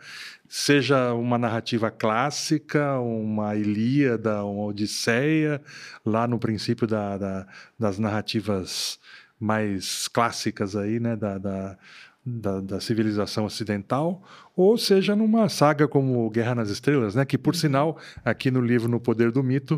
seja 0.49 1.15
uma 1.15 1.39
narrativa 1.39 1.91
clássica, 1.91 2.99
uma 2.99 3.55
Ilíada, 3.55 4.45
uma 4.45 4.65
Odisseia, 4.65 5.63
lá 6.05 6.27
no 6.27 6.39
princípio 6.39 6.87
da, 6.87 7.17
da, 7.17 7.47
das 7.79 7.99
narrativas 7.99 8.99
mais 9.39 10.09
clássicas 10.09 10.75
aí, 10.75 10.99
né, 10.99 11.17
da, 11.17 11.39
da 11.39 11.79
da, 12.25 12.61
da, 12.61 12.81
civilização 12.81 13.45
ocidental, 13.45 14.23
ou 14.57 14.79
seja 14.79 15.17
numa 15.17 15.49
saga 15.49 15.89
como 15.89 16.31
Guerra 16.31 16.55
nas 16.55 16.71
Estrelas, 16.71 17.15
né? 17.15 17.25
Que 17.25 17.37
por 17.37 17.55
uhum. 17.55 17.61
sinal 17.61 17.99
aqui 18.25 18.51
no 18.51 18.61
livro 18.61 18.89
No 18.89 19.01
Poder 19.01 19.33
do 19.33 19.43
Mito 19.43 19.77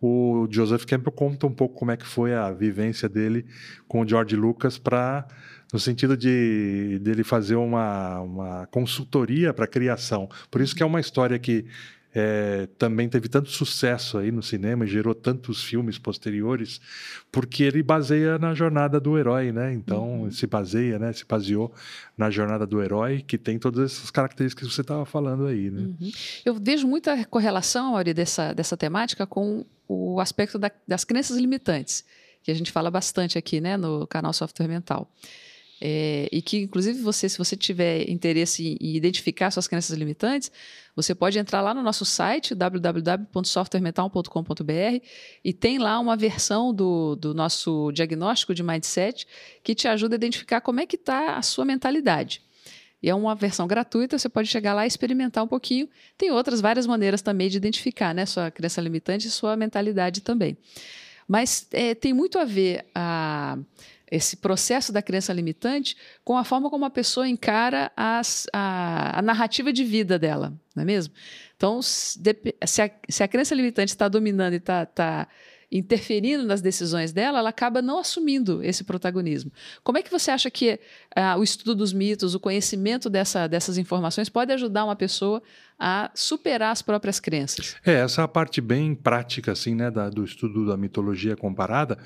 o 0.00 0.46
Joseph 0.50 0.84
Campbell 0.84 1.12
conta 1.12 1.46
um 1.46 1.52
pouco 1.52 1.74
como 1.74 1.90
é 1.90 1.96
que 1.96 2.06
foi 2.06 2.34
a 2.34 2.50
vivência 2.50 3.08
dele 3.08 3.46
com 3.88 4.02
o 4.02 4.08
George 4.08 4.36
Lucas 4.36 4.76
para 4.78 5.26
no 5.72 5.80
sentido 5.80 6.16
de 6.16 6.98
dele 7.02 7.24
fazer 7.24 7.56
uma, 7.56 8.20
uma 8.20 8.66
consultoria 8.66 9.52
para 9.52 9.64
a 9.64 9.68
criação. 9.68 10.28
Por 10.50 10.60
isso 10.60 10.76
que 10.76 10.82
é 10.82 10.86
uma 10.86 11.00
história 11.00 11.38
que 11.38 11.64
é, 12.18 12.66
também 12.78 13.10
teve 13.10 13.28
tanto 13.28 13.50
sucesso 13.50 14.16
aí 14.16 14.32
no 14.32 14.42
cinema 14.42 14.86
e 14.86 14.88
gerou 14.88 15.14
tantos 15.14 15.62
filmes 15.62 15.98
posteriores, 15.98 16.80
porque 17.30 17.62
ele 17.62 17.82
baseia 17.82 18.38
na 18.38 18.54
jornada 18.54 18.98
do 18.98 19.18
herói, 19.18 19.52
né? 19.52 19.74
Então, 19.74 20.22
uhum. 20.22 20.30
se 20.30 20.46
baseia, 20.46 20.98
né? 20.98 21.12
Se 21.12 21.26
baseou 21.26 21.70
na 22.16 22.30
jornada 22.30 22.66
do 22.66 22.82
herói, 22.82 23.20
que 23.20 23.36
tem 23.36 23.58
todas 23.58 23.92
essas 23.92 24.10
características 24.10 24.66
que 24.66 24.74
você 24.74 24.80
estava 24.80 25.04
falando 25.04 25.46
aí, 25.46 25.70
né? 25.70 25.82
Uhum. 25.82 26.10
Eu 26.42 26.54
vejo 26.54 26.88
muita 26.88 27.22
correlação, 27.26 27.94
Auri, 27.94 28.14
dessa, 28.14 28.54
dessa 28.54 28.78
temática 28.78 29.26
com 29.26 29.66
o 29.86 30.18
aspecto 30.18 30.58
da, 30.58 30.70
das 30.88 31.04
crenças 31.04 31.36
limitantes, 31.36 32.02
que 32.42 32.50
a 32.50 32.54
gente 32.54 32.72
fala 32.72 32.90
bastante 32.90 33.36
aqui, 33.36 33.60
né? 33.60 33.76
No 33.76 34.06
canal 34.06 34.32
Software 34.32 34.68
Mental. 34.68 35.06
É, 35.80 36.28
e 36.32 36.40
que, 36.40 36.62
inclusive, 36.62 37.00
você, 37.02 37.28
se 37.28 37.36
você 37.36 37.54
tiver 37.54 38.08
interesse 38.08 38.78
em 38.80 38.96
identificar 38.96 39.50
suas 39.50 39.68
crenças 39.68 39.94
limitantes, 39.96 40.50
você 40.94 41.14
pode 41.14 41.38
entrar 41.38 41.60
lá 41.60 41.74
no 41.74 41.82
nosso 41.82 42.02
site, 42.04 42.54
www.softwaremental.com.br, 42.54 45.04
e 45.44 45.52
tem 45.52 45.78
lá 45.78 45.98
uma 45.98 46.16
versão 46.16 46.72
do, 46.72 47.14
do 47.16 47.34
nosso 47.34 47.92
diagnóstico 47.92 48.54
de 48.54 48.62
mindset 48.62 49.26
que 49.62 49.74
te 49.74 49.86
ajuda 49.86 50.14
a 50.14 50.16
identificar 50.16 50.62
como 50.62 50.80
é 50.80 50.86
que 50.86 50.96
está 50.96 51.36
a 51.36 51.42
sua 51.42 51.66
mentalidade. 51.66 52.40
E 53.02 53.10
é 53.10 53.14
uma 53.14 53.34
versão 53.34 53.66
gratuita, 53.66 54.18
você 54.18 54.30
pode 54.30 54.48
chegar 54.48 54.72
lá 54.72 54.84
e 54.84 54.88
experimentar 54.88 55.44
um 55.44 55.48
pouquinho. 55.48 55.86
Tem 56.16 56.30
outras 56.30 56.62
várias 56.62 56.86
maneiras 56.86 57.20
também 57.20 57.50
de 57.50 57.58
identificar 57.58 58.14
né, 58.14 58.24
sua 58.24 58.50
crença 58.50 58.80
limitante 58.80 59.28
e 59.28 59.30
sua 59.30 59.54
mentalidade 59.54 60.22
também. 60.22 60.56
Mas 61.28 61.66
é, 61.70 61.94
tem 61.94 62.14
muito 62.14 62.38
a 62.38 62.44
ver 62.44 62.86
a 62.94 63.58
esse 64.10 64.36
processo 64.36 64.92
da 64.92 65.02
crença 65.02 65.32
limitante 65.32 65.96
com 66.24 66.36
a 66.36 66.44
forma 66.44 66.70
como 66.70 66.84
a 66.84 66.90
pessoa 66.90 67.28
encara 67.28 67.90
as, 67.96 68.46
a, 68.52 69.18
a, 69.18 69.22
narrativa 69.22 69.72
de 69.72 69.84
vida 69.84 70.18
dela, 70.18 70.52
não 70.74 70.82
é 70.82 70.86
mesmo? 70.86 71.12
Então, 71.56 71.80
se 71.82 72.20
a, 72.80 72.90
se 73.08 73.22
a 73.22 73.28
crença 73.28 73.54
limitante 73.54 73.92
está 73.92 74.08
dominando 74.08 74.52
e 74.54 74.56
está 74.56 74.86
tá 74.86 75.28
interferindo 75.76 76.44
nas 76.44 76.60
decisões 76.60 77.12
dela, 77.12 77.38
ela 77.38 77.50
acaba 77.50 77.82
não 77.82 77.98
assumindo 77.98 78.62
esse 78.62 78.84
protagonismo. 78.84 79.52
Como 79.82 79.98
é 79.98 80.02
que 80.02 80.10
você 80.10 80.30
acha 80.30 80.50
que 80.50 80.80
uh, 81.16 81.38
o 81.38 81.42
estudo 81.42 81.74
dos 81.74 81.92
mitos, 81.92 82.34
o 82.34 82.40
conhecimento 82.40 83.10
dessa, 83.10 83.46
dessas 83.46 83.78
informações 83.78 84.28
pode 84.28 84.52
ajudar 84.52 84.84
uma 84.84 84.96
pessoa 84.96 85.42
a 85.78 86.10
superar 86.14 86.72
as 86.72 86.80
próprias 86.80 87.20
crenças? 87.20 87.76
É, 87.84 87.94
essa 87.96 88.22
é 88.22 88.24
a 88.24 88.28
parte 88.28 88.60
bem 88.60 88.94
prática 88.94 89.52
assim, 89.52 89.74
né, 89.74 89.90
da, 89.90 90.08
do 90.08 90.24
estudo 90.24 90.66
da 90.66 90.76
mitologia 90.76 91.36
comparada, 91.36 91.98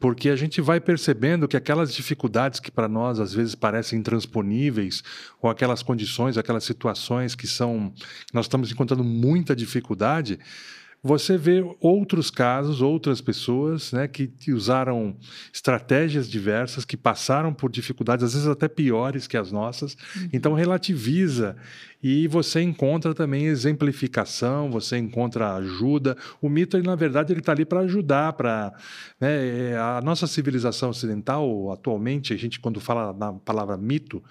porque 0.00 0.28
a 0.28 0.36
gente 0.36 0.60
vai 0.60 0.80
percebendo 0.80 1.46
que 1.46 1.56
aquelas 1.56 1.94
dificuldades 1.94 2.58
que 2.58 2.70
para 2.70 2.88
nós 2.88 3.20
às 3.20 3.32
vezes 3.32 3.54
parecem 3.54 4.00
intransponíveis, 4.00 5.02
ou 5.40 5.48
aquelas 5.48 5.82
condições, 5.82 6.36
aquelas 6.36 6.64
situações 6.64 7.34
que 7.34 7.46
são 7.46 7.92
nós 8.32 8.46
estamos 8.46 8.72
encontrando 8.72 9.04
muita 9.04 9.54
dificuldade, 9.54 10.38
você 11.02 11.36
vê 11.36 11.64
outros 11.80 12.30
casos, 12.30 12.80
outras 12.80 13.20
pessoas 13.20 13.90
né, 13.90 14.06
que 14.06 14.30
usaram 14.52 15.16
estratégias 15.52 16.30
diversas, 16.30 16.84
que 16.84 16.96
passaram 16.96 17.52
por 17.52 17.70
dificuldades, 17.70 18.24
às 18.24 18.34
vezes 18.34 18.46
até 18.46 18.68
piores 18.68 19.26
que 19.26 19.36
as 19.36 19.50
nossas, 19.50 19.96
uhum. 20.16 20.28
então 20.32 20.54
relativiza 20.54 21.56
e 22.02 22.26
você 22.26 22.60
encontra 22.60 23.14
também 23.14 23.46
exemplificação, 23.46 24.70
você 24.70 24.98
encontra 24.98 25.54
ajuda. 25.54 26.16
O 26.40 26.48
mito, 26.48 26.76
ele, 26.76 26.86
na 26.86 26.96
verdade, 26.96 27.32
ele 27.32 27.38
está 27.38 27.52
ali 27.52 27.64
para 27.64 27.80
ajudar, 27.80 28.32
para 28.32 28.72
né, 29.20 29.70
é, 29.70 29.76
a 29.76 30.00
nossa 30.02 30.26
civilização 30.26 30.90
ocidental 30.90 31.70
atualmente, 31.70 32.32
a 32.32 32.36
gente 32.36 32.58
quando 32.58 32.80
fala 32.80 33.12
na 33.12 33.32
palavra 33.32 33.76
mito, 33.76 34.22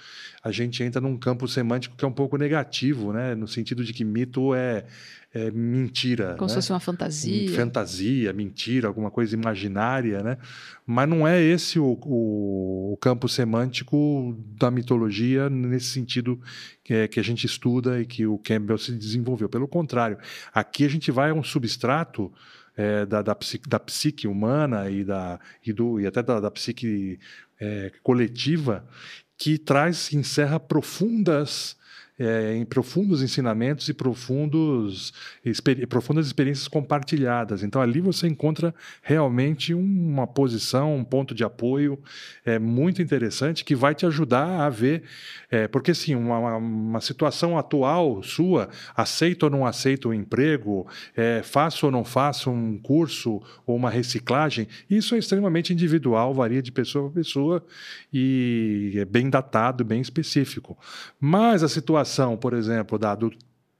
a 0.43 0.51
gente 0.51 0.83
entra 0.83 0.99
num 0.99 1.17
campo 1.17 1.47
semântico 1.47 1.95
que 1.95 2.03
é 2.03 2.07
um 2.07 2.13
pouco 2.13 2.37
negativo, 2.37 3.13
né, 3.13 3.35
no 3.35 3.47
sentido 3.47 3.85
de 3.85 3.93
que 3.93 4.03
mito 4.03 4.53
é 4.53 4.85
é, 5.33 5.49
mentira. 5.49 6.35
Como 6.35 6.43
né? 6.43 6.49
se 6.49 6.55
fosse 6.55 6.71
uma 6.71 6.79
fantasia. 6.79 7.55
Fantasia, 7.55 8.33
mentira, 8.33 8.87
alguma 8.87 9.09
coisa 9.09 9.33
imaginária, 9.33 10.21
né? 10.21 10.37
Mas 10.85 11.07
não 11.07 11.25
é 11.25 11.41
esse 11.41 11.79
o, 11.79 11.97
o, 12.03 12.93
o 12.93 12.97
campo 12.97 13.29
semântico 13.29 14.37
da 14.59 14.69
mitologia 14.69 15.49
nesse 15.49 15.87
sentido 15.87 16.39
que, 16.83 16.93
é, 16.93 17.07
que 17.07 17.19
a 17.19 17.23
gente 17.23 17.45
estuda 17.45 18.01
e 18.01 18.05
que 18.05 18.25
o 18.25 18.37
Campbell 18.37 18.77
se 18.77 18.91
desenvolveu. 18.91 19.47
Pelo 19.47 19.67
contrário, 19.67 20.17
aqui 20.53 20.83
a 20.83 20.89
gente 20.89 21.11
vai 21.11 21.29
a 21.29 21.33
um 21.33 21.43
substrato 21.43 22.31
é, 22.75 23.05
da, 23.05 23.21
da, 23.21 23.33
psique, 23.33 23.69
da, 23.69 23.79
psique, 23.79 24.27
humana 24.27 24.89
e, 24.89 25.03
da, 25.03 25.39
e, 25.65 25.71
do, 25.71 25.99
e 25.99 26.07
até 26.07 26.21
da, 26.21 26.41
da 26.41 26.51
psique 26.51 27.17
é, 27.59 27.91
coletiva 28.03 28.85
que 29.37 29.57
traz, 29.57 30.11
encerra 30.13 30.59
profundas 30.59 31.77
é, 32.19 32.55
em 32.55 32.65
profundos 32.65 33.23
ensinamentos 33.23 33.89
e 33.89 33.93
profundos, 33.93 35.13
profundas 35.89 36.27
experiências 36.27 36.67
compartilhadas. 36.67 37.63
Então, 37.63 37.81
ali 37.81 37.99
você 37.99 38.27
encontra 38.27 38.75
realmente 39.01 39.73
uma 39.73 40.27
posição, 40.27 40.95
um 40.95 41.03
ponto 41.03 41.33
de 41.33 41.43
apoio 41.43 41.97
é, 42.45 42.59
muito 42.59 43.01
interessante 43.01 43.65
que 43.65 43.75
vai 43.75 43.95
te 43.95 44.05
ajudar 44.05 44.61
a 44.61 44.69
ver. 44.69 45.03
É, 45.49 45.67
porque, 45.67 45.93
sim, 45.93 46.15
uma, 46.15 46.57
uma, 46.57 47.01
situação 47.01 47.57
atual 47.57 48.21
sua, 48.21 48.69
aceito 48.95 49.43
ou 49.43 49.49
não 49.49 49.65
aceito 49.65 50.09
o 50.09 50.13
emprego, 50.13 50.87
é, 51.15 51.41
faço 51.43 51.87
ou 51.87 51.91
não 51.91 52.05
faço 52.05 52.51
um 52.51 52.77
curso 52.77 53.41
ou 53.65 53.75
uma 53.75 53.89
reciclagem, 53.89 54.67
isso 54.89 55.15
é 55.15 55.17
extremamente 55.17 55.73
individual, 55.73 56.33
varia 56.33 56.61
de 56.61 56.71
pessoa 56.71 57.05
para 57.05 57.21
pessoa 57.21 57.65
e 58.13 58.93
é 58.95 59.05
bem 59.05 59.29
datado, 59.29 59.83
bem 59.83 60.01
específico. 60.01 60.77
Mas 61.19 61.63
a 61.63 61.67
situação 61.67 62.00
situação, 62.01 62.37
por 62.37 62.53
exemplo, 62.53 62.97
da, 62.97 63.15
do 63.15 63.31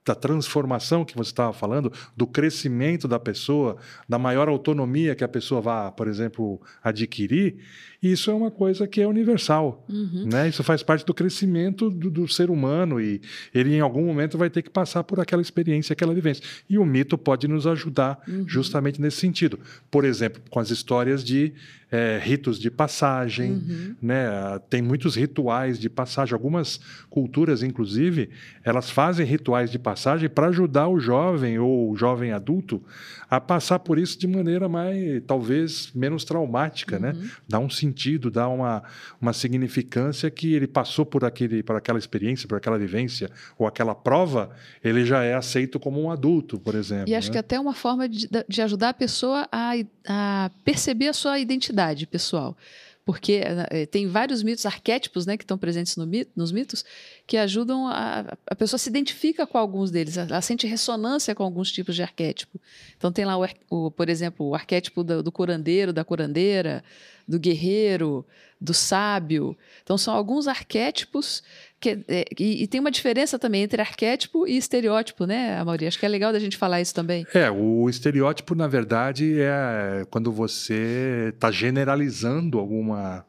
da 0.04 0.16
transformação 0.16 1.04
que 1.04 1.14
você 1.14 1.30
estava 1.30 1.52
falando, 1.52 1.92
do 2.16 2.26
crescimento 2.26 3.06
da 3.06 3.20
pessoa, 3.20 3.76
da 4.08 4.18
maior 4.18 4.48
autonomia 4.48 5.14
que 5.14 5.22
a 5.22 5.28
pessoa 5.28 5.60
vai, 5.60 5.92
por 5.92 6.08
exemplo, 6.08 6.60
adquirir, 6.82 7.58
isso 8.02 8.28
é 8.28 8.34
uma 8.34 8.50
coisa 8.50 8.88
que 8.88 9.00
é 9.00 9.06
universal. 9.06 9.86
Uhum. 9.88 10.26
Né? 10.26 10.48
Isso 10.48 10.64
faz 10.64 10.82
parte 10.82 11.06
do 11.06 11.14
crescimento 11.14 11.88
do, 11.88 12.10
do, 12.10 12.26
ser 12.26 12.50
humano 12.50 13.00
e 13.00 13.20
ele, 13.54 13.76
em 13.76 13.80
algum 13.80 14.04
momento, 14.04 14.36
vai 14.36 14.50
ter 14.50 14.62
que 14.62 14.70
passar 14.70 15.04
por 15.04 15.20
aquela 15.20 15.40
experiência, 15.40 15.92
aquela 15.92 16.12
vivência. 16.12 16.42
E 16.68 16.78
o 16.78 16.84
mito 16.84 17.16
pode 17.16 17.46
nos 17.46 17.64
ajudar 17.64 18.20
uhum. 18.26 18.44
justamente 18.44 19.00
nesse 19.00 19.18
sentido. 19.18 19.60
Por 19.88 20.04
exemplo, 20.04 20.42
com 20.50 20.58
as 20.58 20.70
histórias 20.70 21.22
de 21.22 21.52
é, 21.92 22.18
ritos 22.18 22.58
de 22.58 22.70
passagem, 22.70 23.52
uhum. 23.52 23.94
né? 24.00 24.24
tem 24.70 24.80
muitos 24.80 25.14
rituais 25.14 25.78
de 25.78 25.90
passagem. 25.90 26.32
Algumas 26.32 26.80
culturas, 27.10 27.62
inclusive, 27.62 28.30
elas 28.64 28.88
fazem 28.88 29.26
rituais 29.26 29.70
de 29.70 29.78
passagem 29.78 30.30
para 30.30 30.46
ajudar 30.46 30.88
o 30.88 30.98
jovem 30.98 31.58
ou 31.58 31.90
o 31.90 31.96
jovem 31.96 32.32
adulto 32.32 32.82
a 33.28 33.38
passar 33.38 33.78
por 33.78 33.98
isso 33.98 34.18
de 34.18 34.26
maneira 34.26 34.70
mais, 34.70 35.22
talvez, 35.26 35.92
menos 35.94 36.24
traumática, 36.24 36.98
né? 36.98 37.12
Uhum. 37.12 37.28
Dá 37.46 37.58
um 37.58 37.68
sentido, 37.68 38.30
dá 38.30 38.48
uma, 38.48 38.82
uma 39.20 39.34
significância 39.34 40.30
que 40.30 40.54
ele 40.54 40.66
passou 40.66 41.04
por, 41.04 41.26
aquele, 41.26 41.62
por 41.62 41.76
aquela 41.76 41.98
experiência, 41.98 42.48
por 42.48 42.56
aquela 42.56 42.78
vivência 42.78 43.30
ou 43.58 43.66
aquela 43.66 43.94
prova, 43.94 44.50
ele 44.82 45.04
já 45.04 45.22
é 45.22 45.34
aceito 45.34 45.78
como 45.78 46.00
um 46.00 46.10
adulto, 46.10 46.58
por 46.58 46.74
exemplo. 46.74 47.08
E 47.08 47.14
acho 47.14 47.28
né? 47.28 47.32
que 47.32 47.38
até 47.38 47.60
uma 47.60 47.74
forma 47.74 48.08
de, 48.08 48.28
de 48.48 48.62
ajudar 48.62 48.90
a 48.90 48.94
pessoa 48.94 49.46
a, 49.52 49.72
a 50.06 50.50
perceber 50.64 51.08
a 51.08 51.12
sua 51.12 51.38
identidade 51.38 51.81
pessoal. 52.06 52.56
Porque 53.04 53.42
eh, 53.70 53.86
tem 53.86 54.06
vários 54.06 54.44
mitos, 54.44 54.64
arquétipos 54.64 55.26
né, 55.26 55.36
que 55.36 55.42
estão 55.42 55.58
presentes 55.58 55.96
no 55.96 56.06
mito, 56.06 56.30
nos 56.36 56.52
mitos, 56.52 56.84
que 57.26 57.36
ajudam 57.36 57.88
a. 57.88 58.36
A 58.46 58.54
pessoa 58.54 58.78
se 58.78 58.88
identifica 58.88 59.44
com 59.44 59.58
alguns 59.58 59.90
deles, 59.90 60.16
ela 60.16 60.40
sente 60.40 60.68
ressonância 60.68 61.34
com 61.34 61.42
alguns 61.42 61.72
tipos 61.72 61.96
de 61.96 62.02
arquétipo. 62.02 62.60
Então, 62.96 63.10
tem 63.10 63.24
lá, 63.24 63.36
o, 63.36 63.46
o 63.70 63.90
por 63.90 64.08
exemplo, 64.08 64.46
o 64.46 64.54
arquétipo 64.54 65.02
do, 65.02 65.20
do 65.20 65.32
curandeiro, 65.32 65.92
da 65.92 66.04
curandeira, 66.04 66.84
do 67.32 67.40
guerreiro, 67.40 68.26
do 68.60 68.74
sábio. 68.74 69.56
Então, 69.82 69.96
são 69.96 70.14
alguns 70.14 70.46
arquétipos 70.46 71.42
que, 71.80 72.04
é, 72.06 72.26
e, 72.38 72.62
e, 72.62 72.66
tem 72.66 72.78
uma 72.78 72.90
diferença 72.90 73.38
também 73.38 73.62
entre 73.62 73.80
arquétipo 73.80 74.46
e 74.46 74.54
estereótipo, 74.56 75.24
né, 75.24 75.58
Amaury? 75.58 75.86
Acho 75.86 75.98
que 75.98 76.04
é 76.04 76.08
legal 76.10 76.30
da 76.30 76.38
gente 76.38 76.58
falar 76.58 76.82
isso 76.82 76.94
também. 76.94 77.26
É, 77.32 77.50
o 77.50 77.88
estereótipo, 77.88 78.54
na 78.54 78.68
verdade, 78.68 79.40
é 79.40 80.04
quando 80.10 80.30
você 80.30 81.32
está 81.34 81.50
generalizando 81.50 82.58
alguma, 82.58 83.24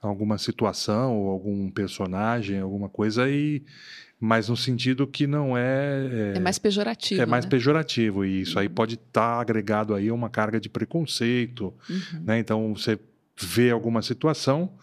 alguma 0.00 0.38
situação 0.38 1.14
ou 1.18 1.30
algum 1.30 1.70
personagem, 1.70 2.58
alguma 2.60 2.88
coisa 2.88 3.28
e 3.28 3.62
mas 4.18 4.48
no 4.48 4.56
sentido 4.56 5.06
que 5.06 5.26
não 5.26 5.54
é, 5.54 6.32
é, 6.34 6.36
é 6.36 6.40
mais 6.40 6.58
pejorativo. 6.58 7.20
É 7.20 7.26
mais 7.26 7.44
né? 7.44 7.50
pejorativo 7.50 8.24
e 8.24 8.40
isso 8.40 8.54
uhum. 8.54 8.62
aí 8.62 8.68
pode 8.70 8.94
estar 8.94 9.34
tá 9.34 9.40
agregado 9.40 9.94
aí 9.94 10.08
a 10.08 10.14
uma 10.14 10.30
carga 10.30 10.58
de 10.58 10.70
preconceito, 10.70 11.74
uhum. 11.90 12.22
né? 12.24 12.38
Então 12.38 12.74
você 12.74 12.98
vê 13.36 13.70
alguma 13.70 14.02
situação 14.02 14.76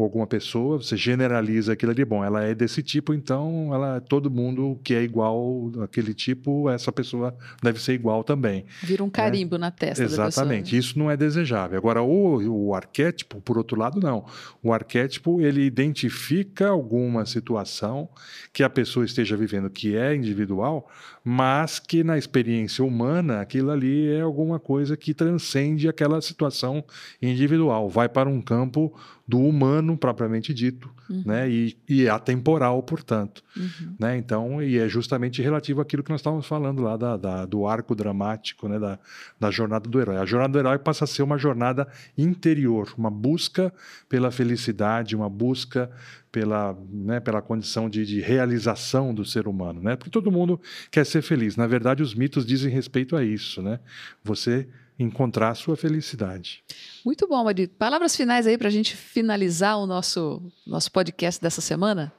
ou 0.00 0.04
alguma 0.04 0.26
pessoa, 0.26 0.78
você 0.78 0.96
generaliza 0.96 1.74
aquilo 1.74 1.92
ali, 1.92 2.04
bom, 2.04 2.24
ela 2.24 2.42
é 2.42 2.54
desse 2.54 2.82
tipo, 2.82 3.12
então 3.12 3.70
ela 3.72 4.00
todo 4.00 4.30
mundo 4.30 4.80
que 4.82 4.94
é 4.94 5.02
igual 5.02 5.70
aquele 5.82 6.14
tipo, 6.14 6.70
essa 6.70 6.90
pessoa 6.90 7.36
deve 7.62 7.80
ser 7.80 7.92
igual 7.92 8.24
também. 8.24 8.64
Vira 8.82 9.02
um 9.02 9.06
né? 9.06 9.12
carimbo 9.12 9.56
né? 9.56 9.60
na 9.60 9.70
testa 9.70 10.02
Exatamente, 10.02 10.76
isso 10.76 10.98
não 10.98 11.10
é 11.10 11.16
desejável. 11.16 11.78
Agora, 11.78 12.02
o, 12.02 12.68
o 12.68 12.74
arquétipo, 12.74 13.40
por 13.40 13.58
outro 13.58 13.78
lado, 13.78 14.00
não. 14.00 14.24
O 14.62 14.72
arquétipo, 14.72 15.40
ele 15.40 15.62
identifica 15.62 16.68
alguma 16.68 17.26
situação 17.26 18.08
que 18.52 18.62
a 18.62 18.70
pessoa 18.70 19.04
esteja 19.04 19.36
vivendo 19.36 19.68
que 19.68 19.96
é 19.96 20.14
individual, 20.14 20.88
mas 21.22 21.78
que 21.78 22.02
na 22.02 22.16
experiência 22.16 22.84
humana, 22.84 23.40
aquilo 23.40 23.70
ali 23.70 24.10
é 24.10 24.22
alguma 24.22 24.58
coisa 24.58 24.96
que 24.96 25.12
transcende 25.12 25.88
aquela 25.88 26.20
situação 26.22 26.82
individual, 27.20 27.88
vai 27.88 28.08
para 28.08 28.28
um 28.28 28.40
campo 28.40 28.94
do 29.30 29.38
humano 29.38 29.96
propriamente 29.96 30.52
dito, 30.52 30.90
uhum. 31.08 31.22
né? 31.24 31.48
E, 31.48 31.76
e 31.88 32.06
é 32.06 32.10
atemporal, 32.10 32.82
portanto, 32.82 33.44
uhum. 33.56 33.94
né? 33.96 34.16
Então, 34.16 34.60
e 34.60 34.76
é 34.76 34.88
justamente 34.88 35.40
relativo 35.40 35.80
àquilo 35.80 36.02
que 36.02 36.10
nós 36.10 36.20
estávamos 36.20 36.46
falando 36.46 36.82
lá 36.82 36.96
da, 36.96 37.16
da, 37.16 37.46
do 37.46 37.64
arco 37.64 37.94
dramático, 37.94 38.66
né? 38.68 38.76
Da, 38.76 38.98
da 39.38 39.48
jornada 39.48 39.88
do 39.88 40.00
herói. 40.00 40.16
A 40.16 40.26
jornada 40.26 40.52
do 40.52 40.58
herói 40.58 40.80
passa 40.80 41.04
a 41.04 41.06
ser 41.06 41.22
uma 41.22 41.38
jornada 41.38 41.86
interior, 42.18 42.92
uma 42.98 43.08
busca 43.08 43.72
pela 44.08 44.32
felicidade, 44.32 45.14
uma 45.14 45.30
busca 45.30 45.88
pela, 46.32 46.76
né, 46.90 47.20
pela 47.20 47.40
condição 47.40 47.88
de, 47.88 48.04
de, 48.04 48.20
realização 48.20 49.14
do 49.14 49.24
ser 49.24 49.46
humano, 49.46 49.80
né? 49.80 49.94
Porque 49.94 50.10
todo 50.10 50.30
mundo 50.30 50.60
quer 50.90 51.06
ser 51.06 51.22
feliz. 51.22 51.56
Na 51.56 51.68
verdade, 51.68 52.02
os 52.02 52.16
mitos 52.16 52.44
dizem 52.44 52.72
respeito 52.72 53.14
a 53.14 53.22
isso, 53.22 53.62
né? 53.62 53.78
Você 54.24 54.68
encontrar 55.02 55.50
a 55.50 55.54
sua 55.54 55.76
felicidade. 55.76 56.62
Muito 57.04 57.26
bom, 57.26 57.42
Mari. 57.42 57.66
Palavras 57.66 58.14
finais 58.14 58.46
aí 58.46 58.58
para 58.58 58.68
a 58.68 58.70
gente 58.70 58.94
finalizar 58.96 59.78
o 59.78 59.86
nosso, 59.86 60.42
nosso 60.66 60.92
podcast 60.92 61.40
dessa 61.40 61.60
semana? 61.60 62.12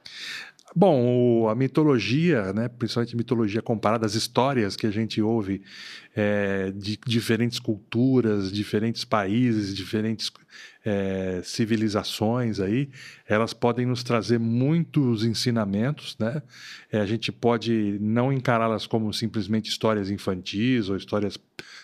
Bom, 0.75 1.49
a 1.49 1.55
mitologia, 1.55 2.53
né, 2.53 2.69
principalmente 2.69 3.15
mitologia 3.15 3.61
comparada 3.61 4.05
às 4.05 4.15
histórias 4.15 4.77
que 4.77 4.87
a 4.87 4.91
gente 4.91 5.21
ouve 5.21 5.61
é, 6.15 6.71
de 6.71 6.99
diferentes 7.05 7.59
culturas, 7.59 8.51
diferentes 8.51 9.05
países, 9.05 9.75
diferentes 9.75 10.31
é, 10.83 11.41
civilizações 11.43 12.59
aí, 12.59 12.89
elas 13.27 13.53
podem 13.53 13.85
nos 13.85 14.03
trazer 14.03 14.39
muitos 14.39 15.23
ensinamentos, 15.23 16.17
né? 16.19 16.41
É, 16.91 16.99
a 16.99 17.05
gente 17.05 17.31
pode 17.31 17.97
não 18.01 18.33
encará-las 18.33 18.85
como 18.85 19.13
simplesmente 19.13 19.69
histórias 19.69 20.09
infantis 20.09 20.89
ou 20.89 20.97
histórias 20.97 21.37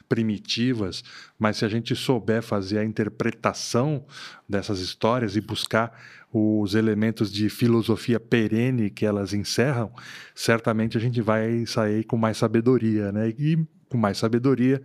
primitivas, 0.10 1.04
mas 1.38 1.58
se 1.58 1.66
a 1.66 1.70
gente 1.70 1.96
souber 1.96 2.42
fazer 2.42 2.80
a 2.80 2.86
interpretação 2.86 4.06
dessas 4.48 4.80
histórias 4.80 5.36
e 5.36 5.42
buscar 5.42 5.94
os 6.32 6.76
elementos 6.76 7.32
de 7.32 7.50
filosofia 7.50 8.20
perene 8.20 8.90
que 8.90 9.06
elas 9.06 9.34
encerram, 9.34 9.92
certamente 10.36 10.98
a 10.98 11.00
gente 11.00 11.22
vai 11.22 11.66
sair 11.66 12.04
com 12.04 12.18
mais 12.18 12.38
sabedoria, 12.38 13.12
né? 13.12 13.30
E 13.38 13.58
com 13.90 13.98
mais 13.98 14.18
sabedoria 14.18 14.82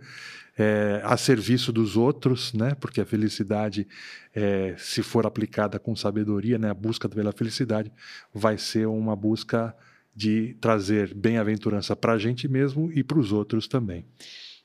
é, 0.57 1.01
a 1.03 1.17
serviço 1.17 1.71
dos 1.71 1.97
outros, 1.97 2.53
né? 2.53 2.75
Porque 2.75 3.01
a 3.01 3.05
felicidade, 3.05 3.87
é, 4.33 4.75
se 4.77 5.01
for 5.01 5.25
aplicada 5.25 5.79
com 5.79 5.95
sabedoria, 5.95 6.57
né? 6.57 6.69
A 6.69 6.73
busca 6.73 7.09
pela 7.09 7.31
felicidade 7.31 7.91
vai 8.33 8.57
ser 8.57 8.87
uma 8.87 9.15
busca 9.15 9.75
de 10.15 10.55
trazer 10.61 11.13
bem-aventurança 11.13 11.95
para 11.95 12.13
a 12.13 12.17
gente 12.19 12.47
mesmo 12.47 12.91
e 12.91 13.03
para 13.03 13.17
os 13.17 13.31
outros 13.31 13.67
também. 13.67 14.05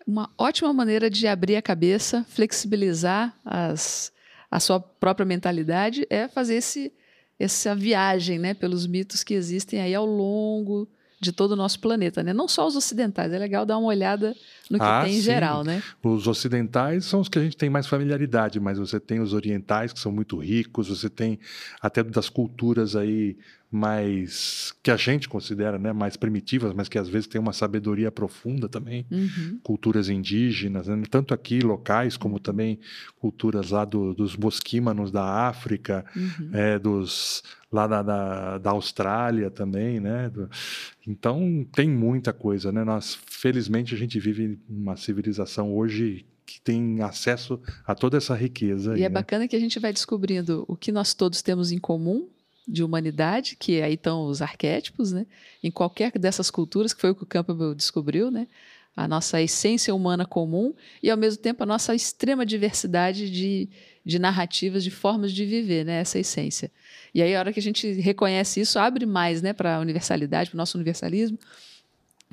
Uma 0.07 0.31
ótima 0.37 0.73
maneira 0.73 1.09
de 1.09 1.27
abrir 1.27 1.57
a 1.57 1.63
cabeça, 1.63 2.25
flexibilizar 2.29 3.35
as 3.45 4.13
a 4.51 4.59
sua 4.59 4.81
própria 4.81 5.27
mentalidade 5.27 6.07
é 6.09 6.27
fazer 6.27 6.55
esse, 6.55 6.91
essa 7.39 7.75
viagem 7.75 8.39
né, 8.39 8.55
pelos 8.55 8.87
mitos 8.87 9.23
que 9.23 9.35
existem 9.35 9.79
aí 9.79 9.95
ao 9.95 10.07
longo 10.07 10.89
de 11.21 11.33
todo 11.33 11.53
o 11.53 11.57
nosso 11.57 11.81
planeta, 11.81 12.23
né? 12.23 12.33
Não 12.33 12.47
só 12.47 12.67
os 12.67 12.77
ocidentais, 12.77 13.33
é 13.33 13.39
legal 13.39 13.67
dar 13.67 13.77
uma 13.79 13.89
olhada 13.89 14.35
no 14.71 14.79
que 14.79 14.85
ah, 14.85 15.03
tem 15.05 15.15
em 15.15 15.17
sim. 15.17 15.23
geral, 15.23 15.65
né? 15.65 15.83
Os 16.03 16.27
ocidentais 16.29 17.05
são 17.05 17.21
os 17.21 17.29
que 17.29 17.39
a 17.39 17.43
gente 17.43 17.57
tem 17.57 17.69
mais 17.69 17.87
familiaridade, 17.87 18.61
mas 18.61 18.79
você 18.79 19.01
tem 19.01 19.21
os 19.21 19.33
orientais 19.33 19.93
que 19.93 19.99
são 19.99 20.13
muito 20.13 20.37
ricos, 20.39 20.89
você 20.89 21.11
tem 21.11 21.39
até 21.81 22.03
das 22.03 22.29
culturas 22.29 22.95
aí 22.95 23.37
mais 23.71 24.75
que 24.83 24.91
a 24.91 24.97
gente 24.97 25.29
considera 25.29 25.79
né, 25.79 25.93
mais 25.93 26.17
primitivas, 26.17 26.73
mas 26.73 26.89
que 26.89 26.99
às 26.99 27.09
vezes 27.09 27.27
tem 27.27 27.41
uma 27.41 27.53
sabedoria 27.53 28.11
profunda 28.11 28.69
também, 28.69 29.07
uhum. 29.11 29.61
culturas 29.63 30.09
indígenas, 30.09 30.89
né, 30.89 31.03
tanto 31.11 31.35
aqui 31.35 31.61
locais 31.61 32.17
como 32.17 32.41
também 32.41 32.81
culturas 33.19 33.71
lá 33.71 33.85
do, 33.85 34.15
dos 34.15 34.37
mosquímanos 34.37 35.11
da 35.11 35.49
África, 35.49 36.05
uhum. 36.17 36.51
é, 36.53 36.79
dos 36.79 37.43
lá 37.71 37.87
da, 37.87 38.03
da, 38.03 38.59
da, 38.59 38.71
Austrália 38.71 39.51
também, 39.51 40.01
né? 40.01 40.33
Então 41.07 41.67
tem 41.71 41.91
muita 41.91 42.33
coisa, 42.33 42.73
né? 42.73 42.83
Nós 42.83 43.19
felizmente 43.27 43.95
a 43.95 43.99
gente 43.99 44.19
vive 44.19 44.59
uma 44.67 44.97
civilização 44.97 45.77
hoje 45.77 46.25
que 46.47 46.59
tem 46.63 47.03
acesso 47.03 47.61
a 47.87 47.95
toda 47.95 48.17
essa 48.17 48.35
riqueza. 48.35 48.93
E 48.93 48.95
aí, 48.95 49.03
é 49.03 49.09
né? 49.11 49.11
bacana 49.11 49.47
que 49.47 49.55
a 49.55 49.61
gente 49.61 49.79
vai 49.79 49.93
descobrindo 49.93 50.65
o 50.67 50.75
que 50.75 50.91
nós 50.91 51.13
todos 51.13 51.43
temos 51.43 51.71
em 51.71 51.79
comum 51.79 52.27
de 52.69 52.85
humanidade, 52.85 53.57
que 53.57 53.81
aí 53.81 53.95
estão 53.95 54.27
os 54.27 54.43
arquétipos, 54.43 55.11
né? 55.11 55.27
Em 55.63 55.71
qualquer 55.71 56.13
dessas 56.13 56.51
culturas, 56.51 56.93
que 56.93 57.01
foi 57.01 57.11
o 57.11 57.15
que 57.15 57.23
o 57.23 57.27
Campbell 57.27 57.75
descobriu, 57.75 58.31
né? 58.31 58.47
A 58.95 59.09
nossa 59.09 59.41
essência 59.41 59.95
humana 59.95 60.27
comum 60.27 60.75
e, 61.03 61.11
ao 61.11 61.17
mesmo 61.17 61.41
tempo, 61.41 61.63
a 61.63 61.67
nossa 61.67 61.95
extrema 61.95 62.45
diversidade 62.45 63.31
de, 63.31 63.71
de 64.05 64.19
narrativas, 64.19 64.85
de 64.85 64.91
formas 64.91 65.33
de 65.33 65.47
viver, 65.47 65.85
né? 65.85 66.01
Essa 66.01 66.19
essência. 66.19 66.71
E 67.15 67.23
aí, 67.23 67.35
a 67.35 67.39
hora 67.39 67.53
que 67.53 67.61
a 67.61 67.63
gente 67.63 67.91
reconhece 67.93 68.61
isso, 68.61 68.79
abre 68.79 69.07
mais, 69.07 69.41
né? 69.41 69.53
Para 69.53 69.77
a 69.77 69.81
universalidade, 69.81 70.51
para 70.51 70.57
o 70.57 70.59
nosso 70.59 70.77
universalismo. 70.77 71.39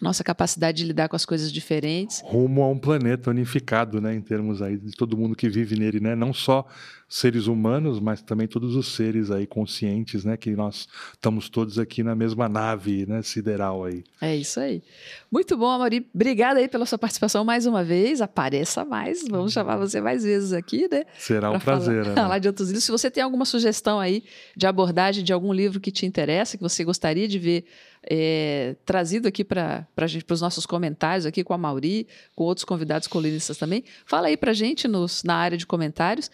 Nossa 0.02 0.24
capacidade 0.24 0.80
de 0.80 0.84
lidar 0.86 1.08
com 1.08 1.16
as 1.16 1.26
coisas 1.26 1.52
diferentes. 1.52 2.22
Rumo 2.26 2.62
a 2.64 2.70
um 2.70 2.78
planeta 2.78 3.30
unificado, 3.30 4.02
né, 4.02 4.14
em 4.14 4.22
termos 4.22 4.62
aí 4.62 4.78
de 4.78 4.92
todo 4.92 5.18
mundo 5.18 5.36
que 5.36 5.48
vive 5.48 5.78
nele, 5.78 6.00
né, 6.00 6.16
não 6.16 6.34
só 6.34 6.66
seres 7.08 7.48
humanos, 7.48 8.00
mas 8.00 8.22
também 8.22 8.48
todos 8.48 8.76
os 8.76 8.94
seres 8.94 9.32
aí 9.32 9.46
conscientes, 9.46 10.26
né, 10.26 10.36
que 10.36 10.52
nós 10.52 10.88
estamos 11.14 11.50
todos 11.50 11.80
aqui 11.80 12.04
na 12.04 12.16
mesma 12.16 12.50
nave, 12.50 13.06
né, 13.06 13.22
sideral 13.22 13.86
aí. 13.86 14.04
É 14.20 14.36
isso 14.36 14.60
aí. 14.60 14.84
Muito 15.32 15.56
bom, 15.56 15.70
Amaury. 15.70 16.06
Obrigada 16.14 16.60
aí 16.60 16.68
pela 16.68 16.86
sua 16.86 16.98
participação 16.98 17.46
mais 17.46 17.66
uma 17.66 17.84
vez. 17.84 18.22
Apareça 18.22 18.84
mais, 18.84 19.26
vamos 19.28 19.54
chamar 19.54 19.78
você 19.78 20.02
mais 20.02 20.24
vezes 20.24 20.52
aqui, 20.52 20.88
né? 20.92 21.04
Será 21.18 21.52
um 21.52 21.60
prazer. 21.60 22.04
Falar, 22.04 22.16
né? 22.16 22.22
falar 22.22 22.40
de 22.40 22.48
outros 22.48 22.68
livros. 22.70 22.84
Se 22.84 22.92
você 22.92 23.10
tem 23.10 23.24
alguma 23.24 23.46
sugestão 23.46 24.00
aí 24.00 24.24
de 24.56 24.66
abordagem 24.68 25.24
de 25.24 25.32
algum 25.32 25.54
livro 25.54 25.80
que 25.80 25.92
te 25.92 26.06
interessa, 26.06 26.58
que 26.58 26.64
você 26.64 26.84
gostaria 26.84 27.28
de 27.28 27.38
ver 27.40 27.66
é, 28.10 28.76
trazido 28.86 29.28
aqui 29.28 29.44
para 29.44 29.88
gente, 30.06 30.26
para 30.26 30.34
os 30.34 30.42
nossos 30.42 30.66
comentários 30.66 31.26
aqui 31.26 31.44
com 31.44 31.54
a 31.54 31.58
Mauri, 31.58 32.08
com 32.36 32.44
outros 32.44 32.66
convidados 32.66 33.08
colunistas 33.08 33.58
também. 33.58 33.84
Fala 34.06 34.28
aí 34.28 34.38
para 34.38 34.54
gente 34.54 34.88
nos, 34.88 35.24
na 35.24 35.36
área 35.36 35.58
de 35.58 35.66
comentários. 35.66 36.30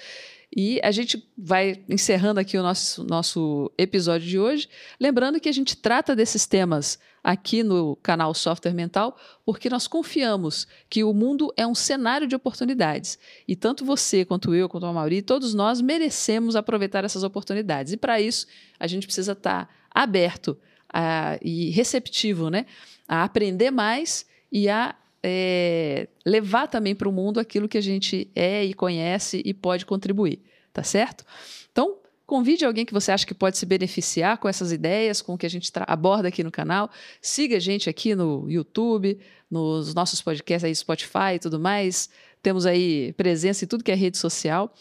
E 0.54 0.82
a 0.84 0.92
gente 0.92 1.26
vai 1.38 1.82
encerrando 1.88 2.38
aqui 2.38 2.58
o 2.58 2.62
nosso, 2.62 3.06
nosso 3.06 3.72
episódio 3.78 4.28
de 4.28 4.38
hoje. 4.38 4.68
Lembrando 5.00 5.40
que 5.40 5.48
a 5.48 5.52
gente 5.52 5.78
trata 5.78 6.14
desses 6.14 6.46
temas 6.46 7.00
aqui 7.24 7.64
no 7.64 7.96
canal 7.98 8.34
Software 8.34 8.74
Mental, 8.74 9.16
porque 9.46 9.70
nós 9.70 9.88
confiamos 9.88 10.68
que 10.90 11.06
o 11.06 11.14
mundo 11.14 11.54
é 11.56 11.66
um 11.66 11.76
cenário 11.76 12.28
de 12.28 12.36
oportunidades. 12.36 13.18
E 13.48 13.56
tanto 13.56 13.86
você, 13.86 14.26
quanto 14.26 14.54
eu, 14.54 14.68
quanto 14.68 14.86
a 14.88 14.92
Mauri, 14.92 15.22
todos 15.22 15.54
nós 15.54 15.80
merecemos 15.80 16.58
aproveitar 16.58 17.06
essas 17.06 17.24
oportunidades. 17.24 17.94
E 17.94 17.98
para 17.98 18.20
isso, 18.20 18.46
a 18.78 18.88
gente 18.88 19.08
precisa 19.08 19.32
estar 19.32 19.68
tá 19.68 19.74
aberto 19.90 20.58
a, 20.94 21.38
e 21.42 21.70
receptivo, 21.70 22.50
né? 22.50 22.66
A 23.08 23.24
aprender 23.24 23.72
mais 23.72 24.26
e 24.52 24.70
a 24.70 24.96
é, 25.24 26.08
levar 26.26 26.68
também 26.68 26.96
para 26.96 27.08
o 27.08 27.12
mundo 27.12 27.40
aquilo 27.40 27.70
que 27.70 27.78
a 27.78 27.82
gente 27.82 28.30
é 28.36 28.64
e 28.64 28.74
conhece 28.74 29.42
e 29.46 29.54
pode 29.54 29.86
contribuir, 29.86 30.42
tá 30.74 30.84
certo? 30.84 31.24
Então, 31.72 31.98
convide 32.26 32.66
alguém 32.66 32.86
que 32.86 32.94
você 32.94 33.12
acha 33.12 33.26
que 33.26 33.34
pode 33.34 33.58
se 33.58 33.66
beneficiar 33.66 34.38
com 34.38 34.48
essas 34.48 34.72
ideias, 34.72 35.22
com 35.22 35.34
o 35.34 35.38
que 35.38 35.46
a 35.46 35.50
gente 35.50 35.72
aborda 35.88 36.28
aqui 36.28 36.44
no 36.44 36.52
canal. 36.52 36.90
Siga 37.22 37.58
a 37.58 37.60
gente 37.60 37.90
aqui 37.90 38.16
no 38.16 38.50
YouTube, 38.50 39.20
nos 39.50 39.94
nossos 39.94 40.22
podcasts 40.22 40.64
aí, 40.64 40.74
Spotify 40.74 41.36
e 41.36 41.40
tudo 41.40 41.60
mais. 41.60 42.10
Temos 42.42 42.66
aí 42.66 43.14
presença 43.14 43.66
em 43.66 43.68
tudo 43.68 43.84
que 43.84 43.92
é 43.92 43.96
rede 43.96 44.18
social. 44.18 44.74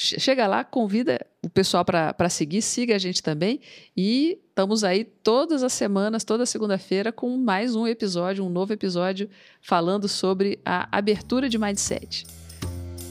Chega 0.00 0.46
lá, 0.46 0.62
convida 0.62 1.26
o 1.44 1.50
pessoal 1.50 1.84
para 1.84 2.28
seguir, 2.28 2.62
siga 2.62 2.94
a 2.94 2.98
gente 3.00 3.20
também. 3.20 3.58
E 3.96 4.38
estamos 4.48 4.84
aí 4.84 5.02
todas 5.02 5.64
as 5.64 5.72
semanas, 5.72 6.22
toda 6.22 6.46
segunda-feira, 6.46 7.10
com 7.10 7.36
mais 7.36 7.74
um 7.74 7.84
episódio, 7.84 8.46
um 8.46 8.48
novo 8.48 8.72
episódio, 8.72 9.28
falando 9.60 10.06
sobre 10.06 10.60
a 10.64 10.88
abertura 10.96 11.48
de 11.48 11.58
mindset. 11.58 12.24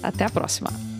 Até 0.01 0.23
a 0.23 0.29
próxima! 0.29 0.96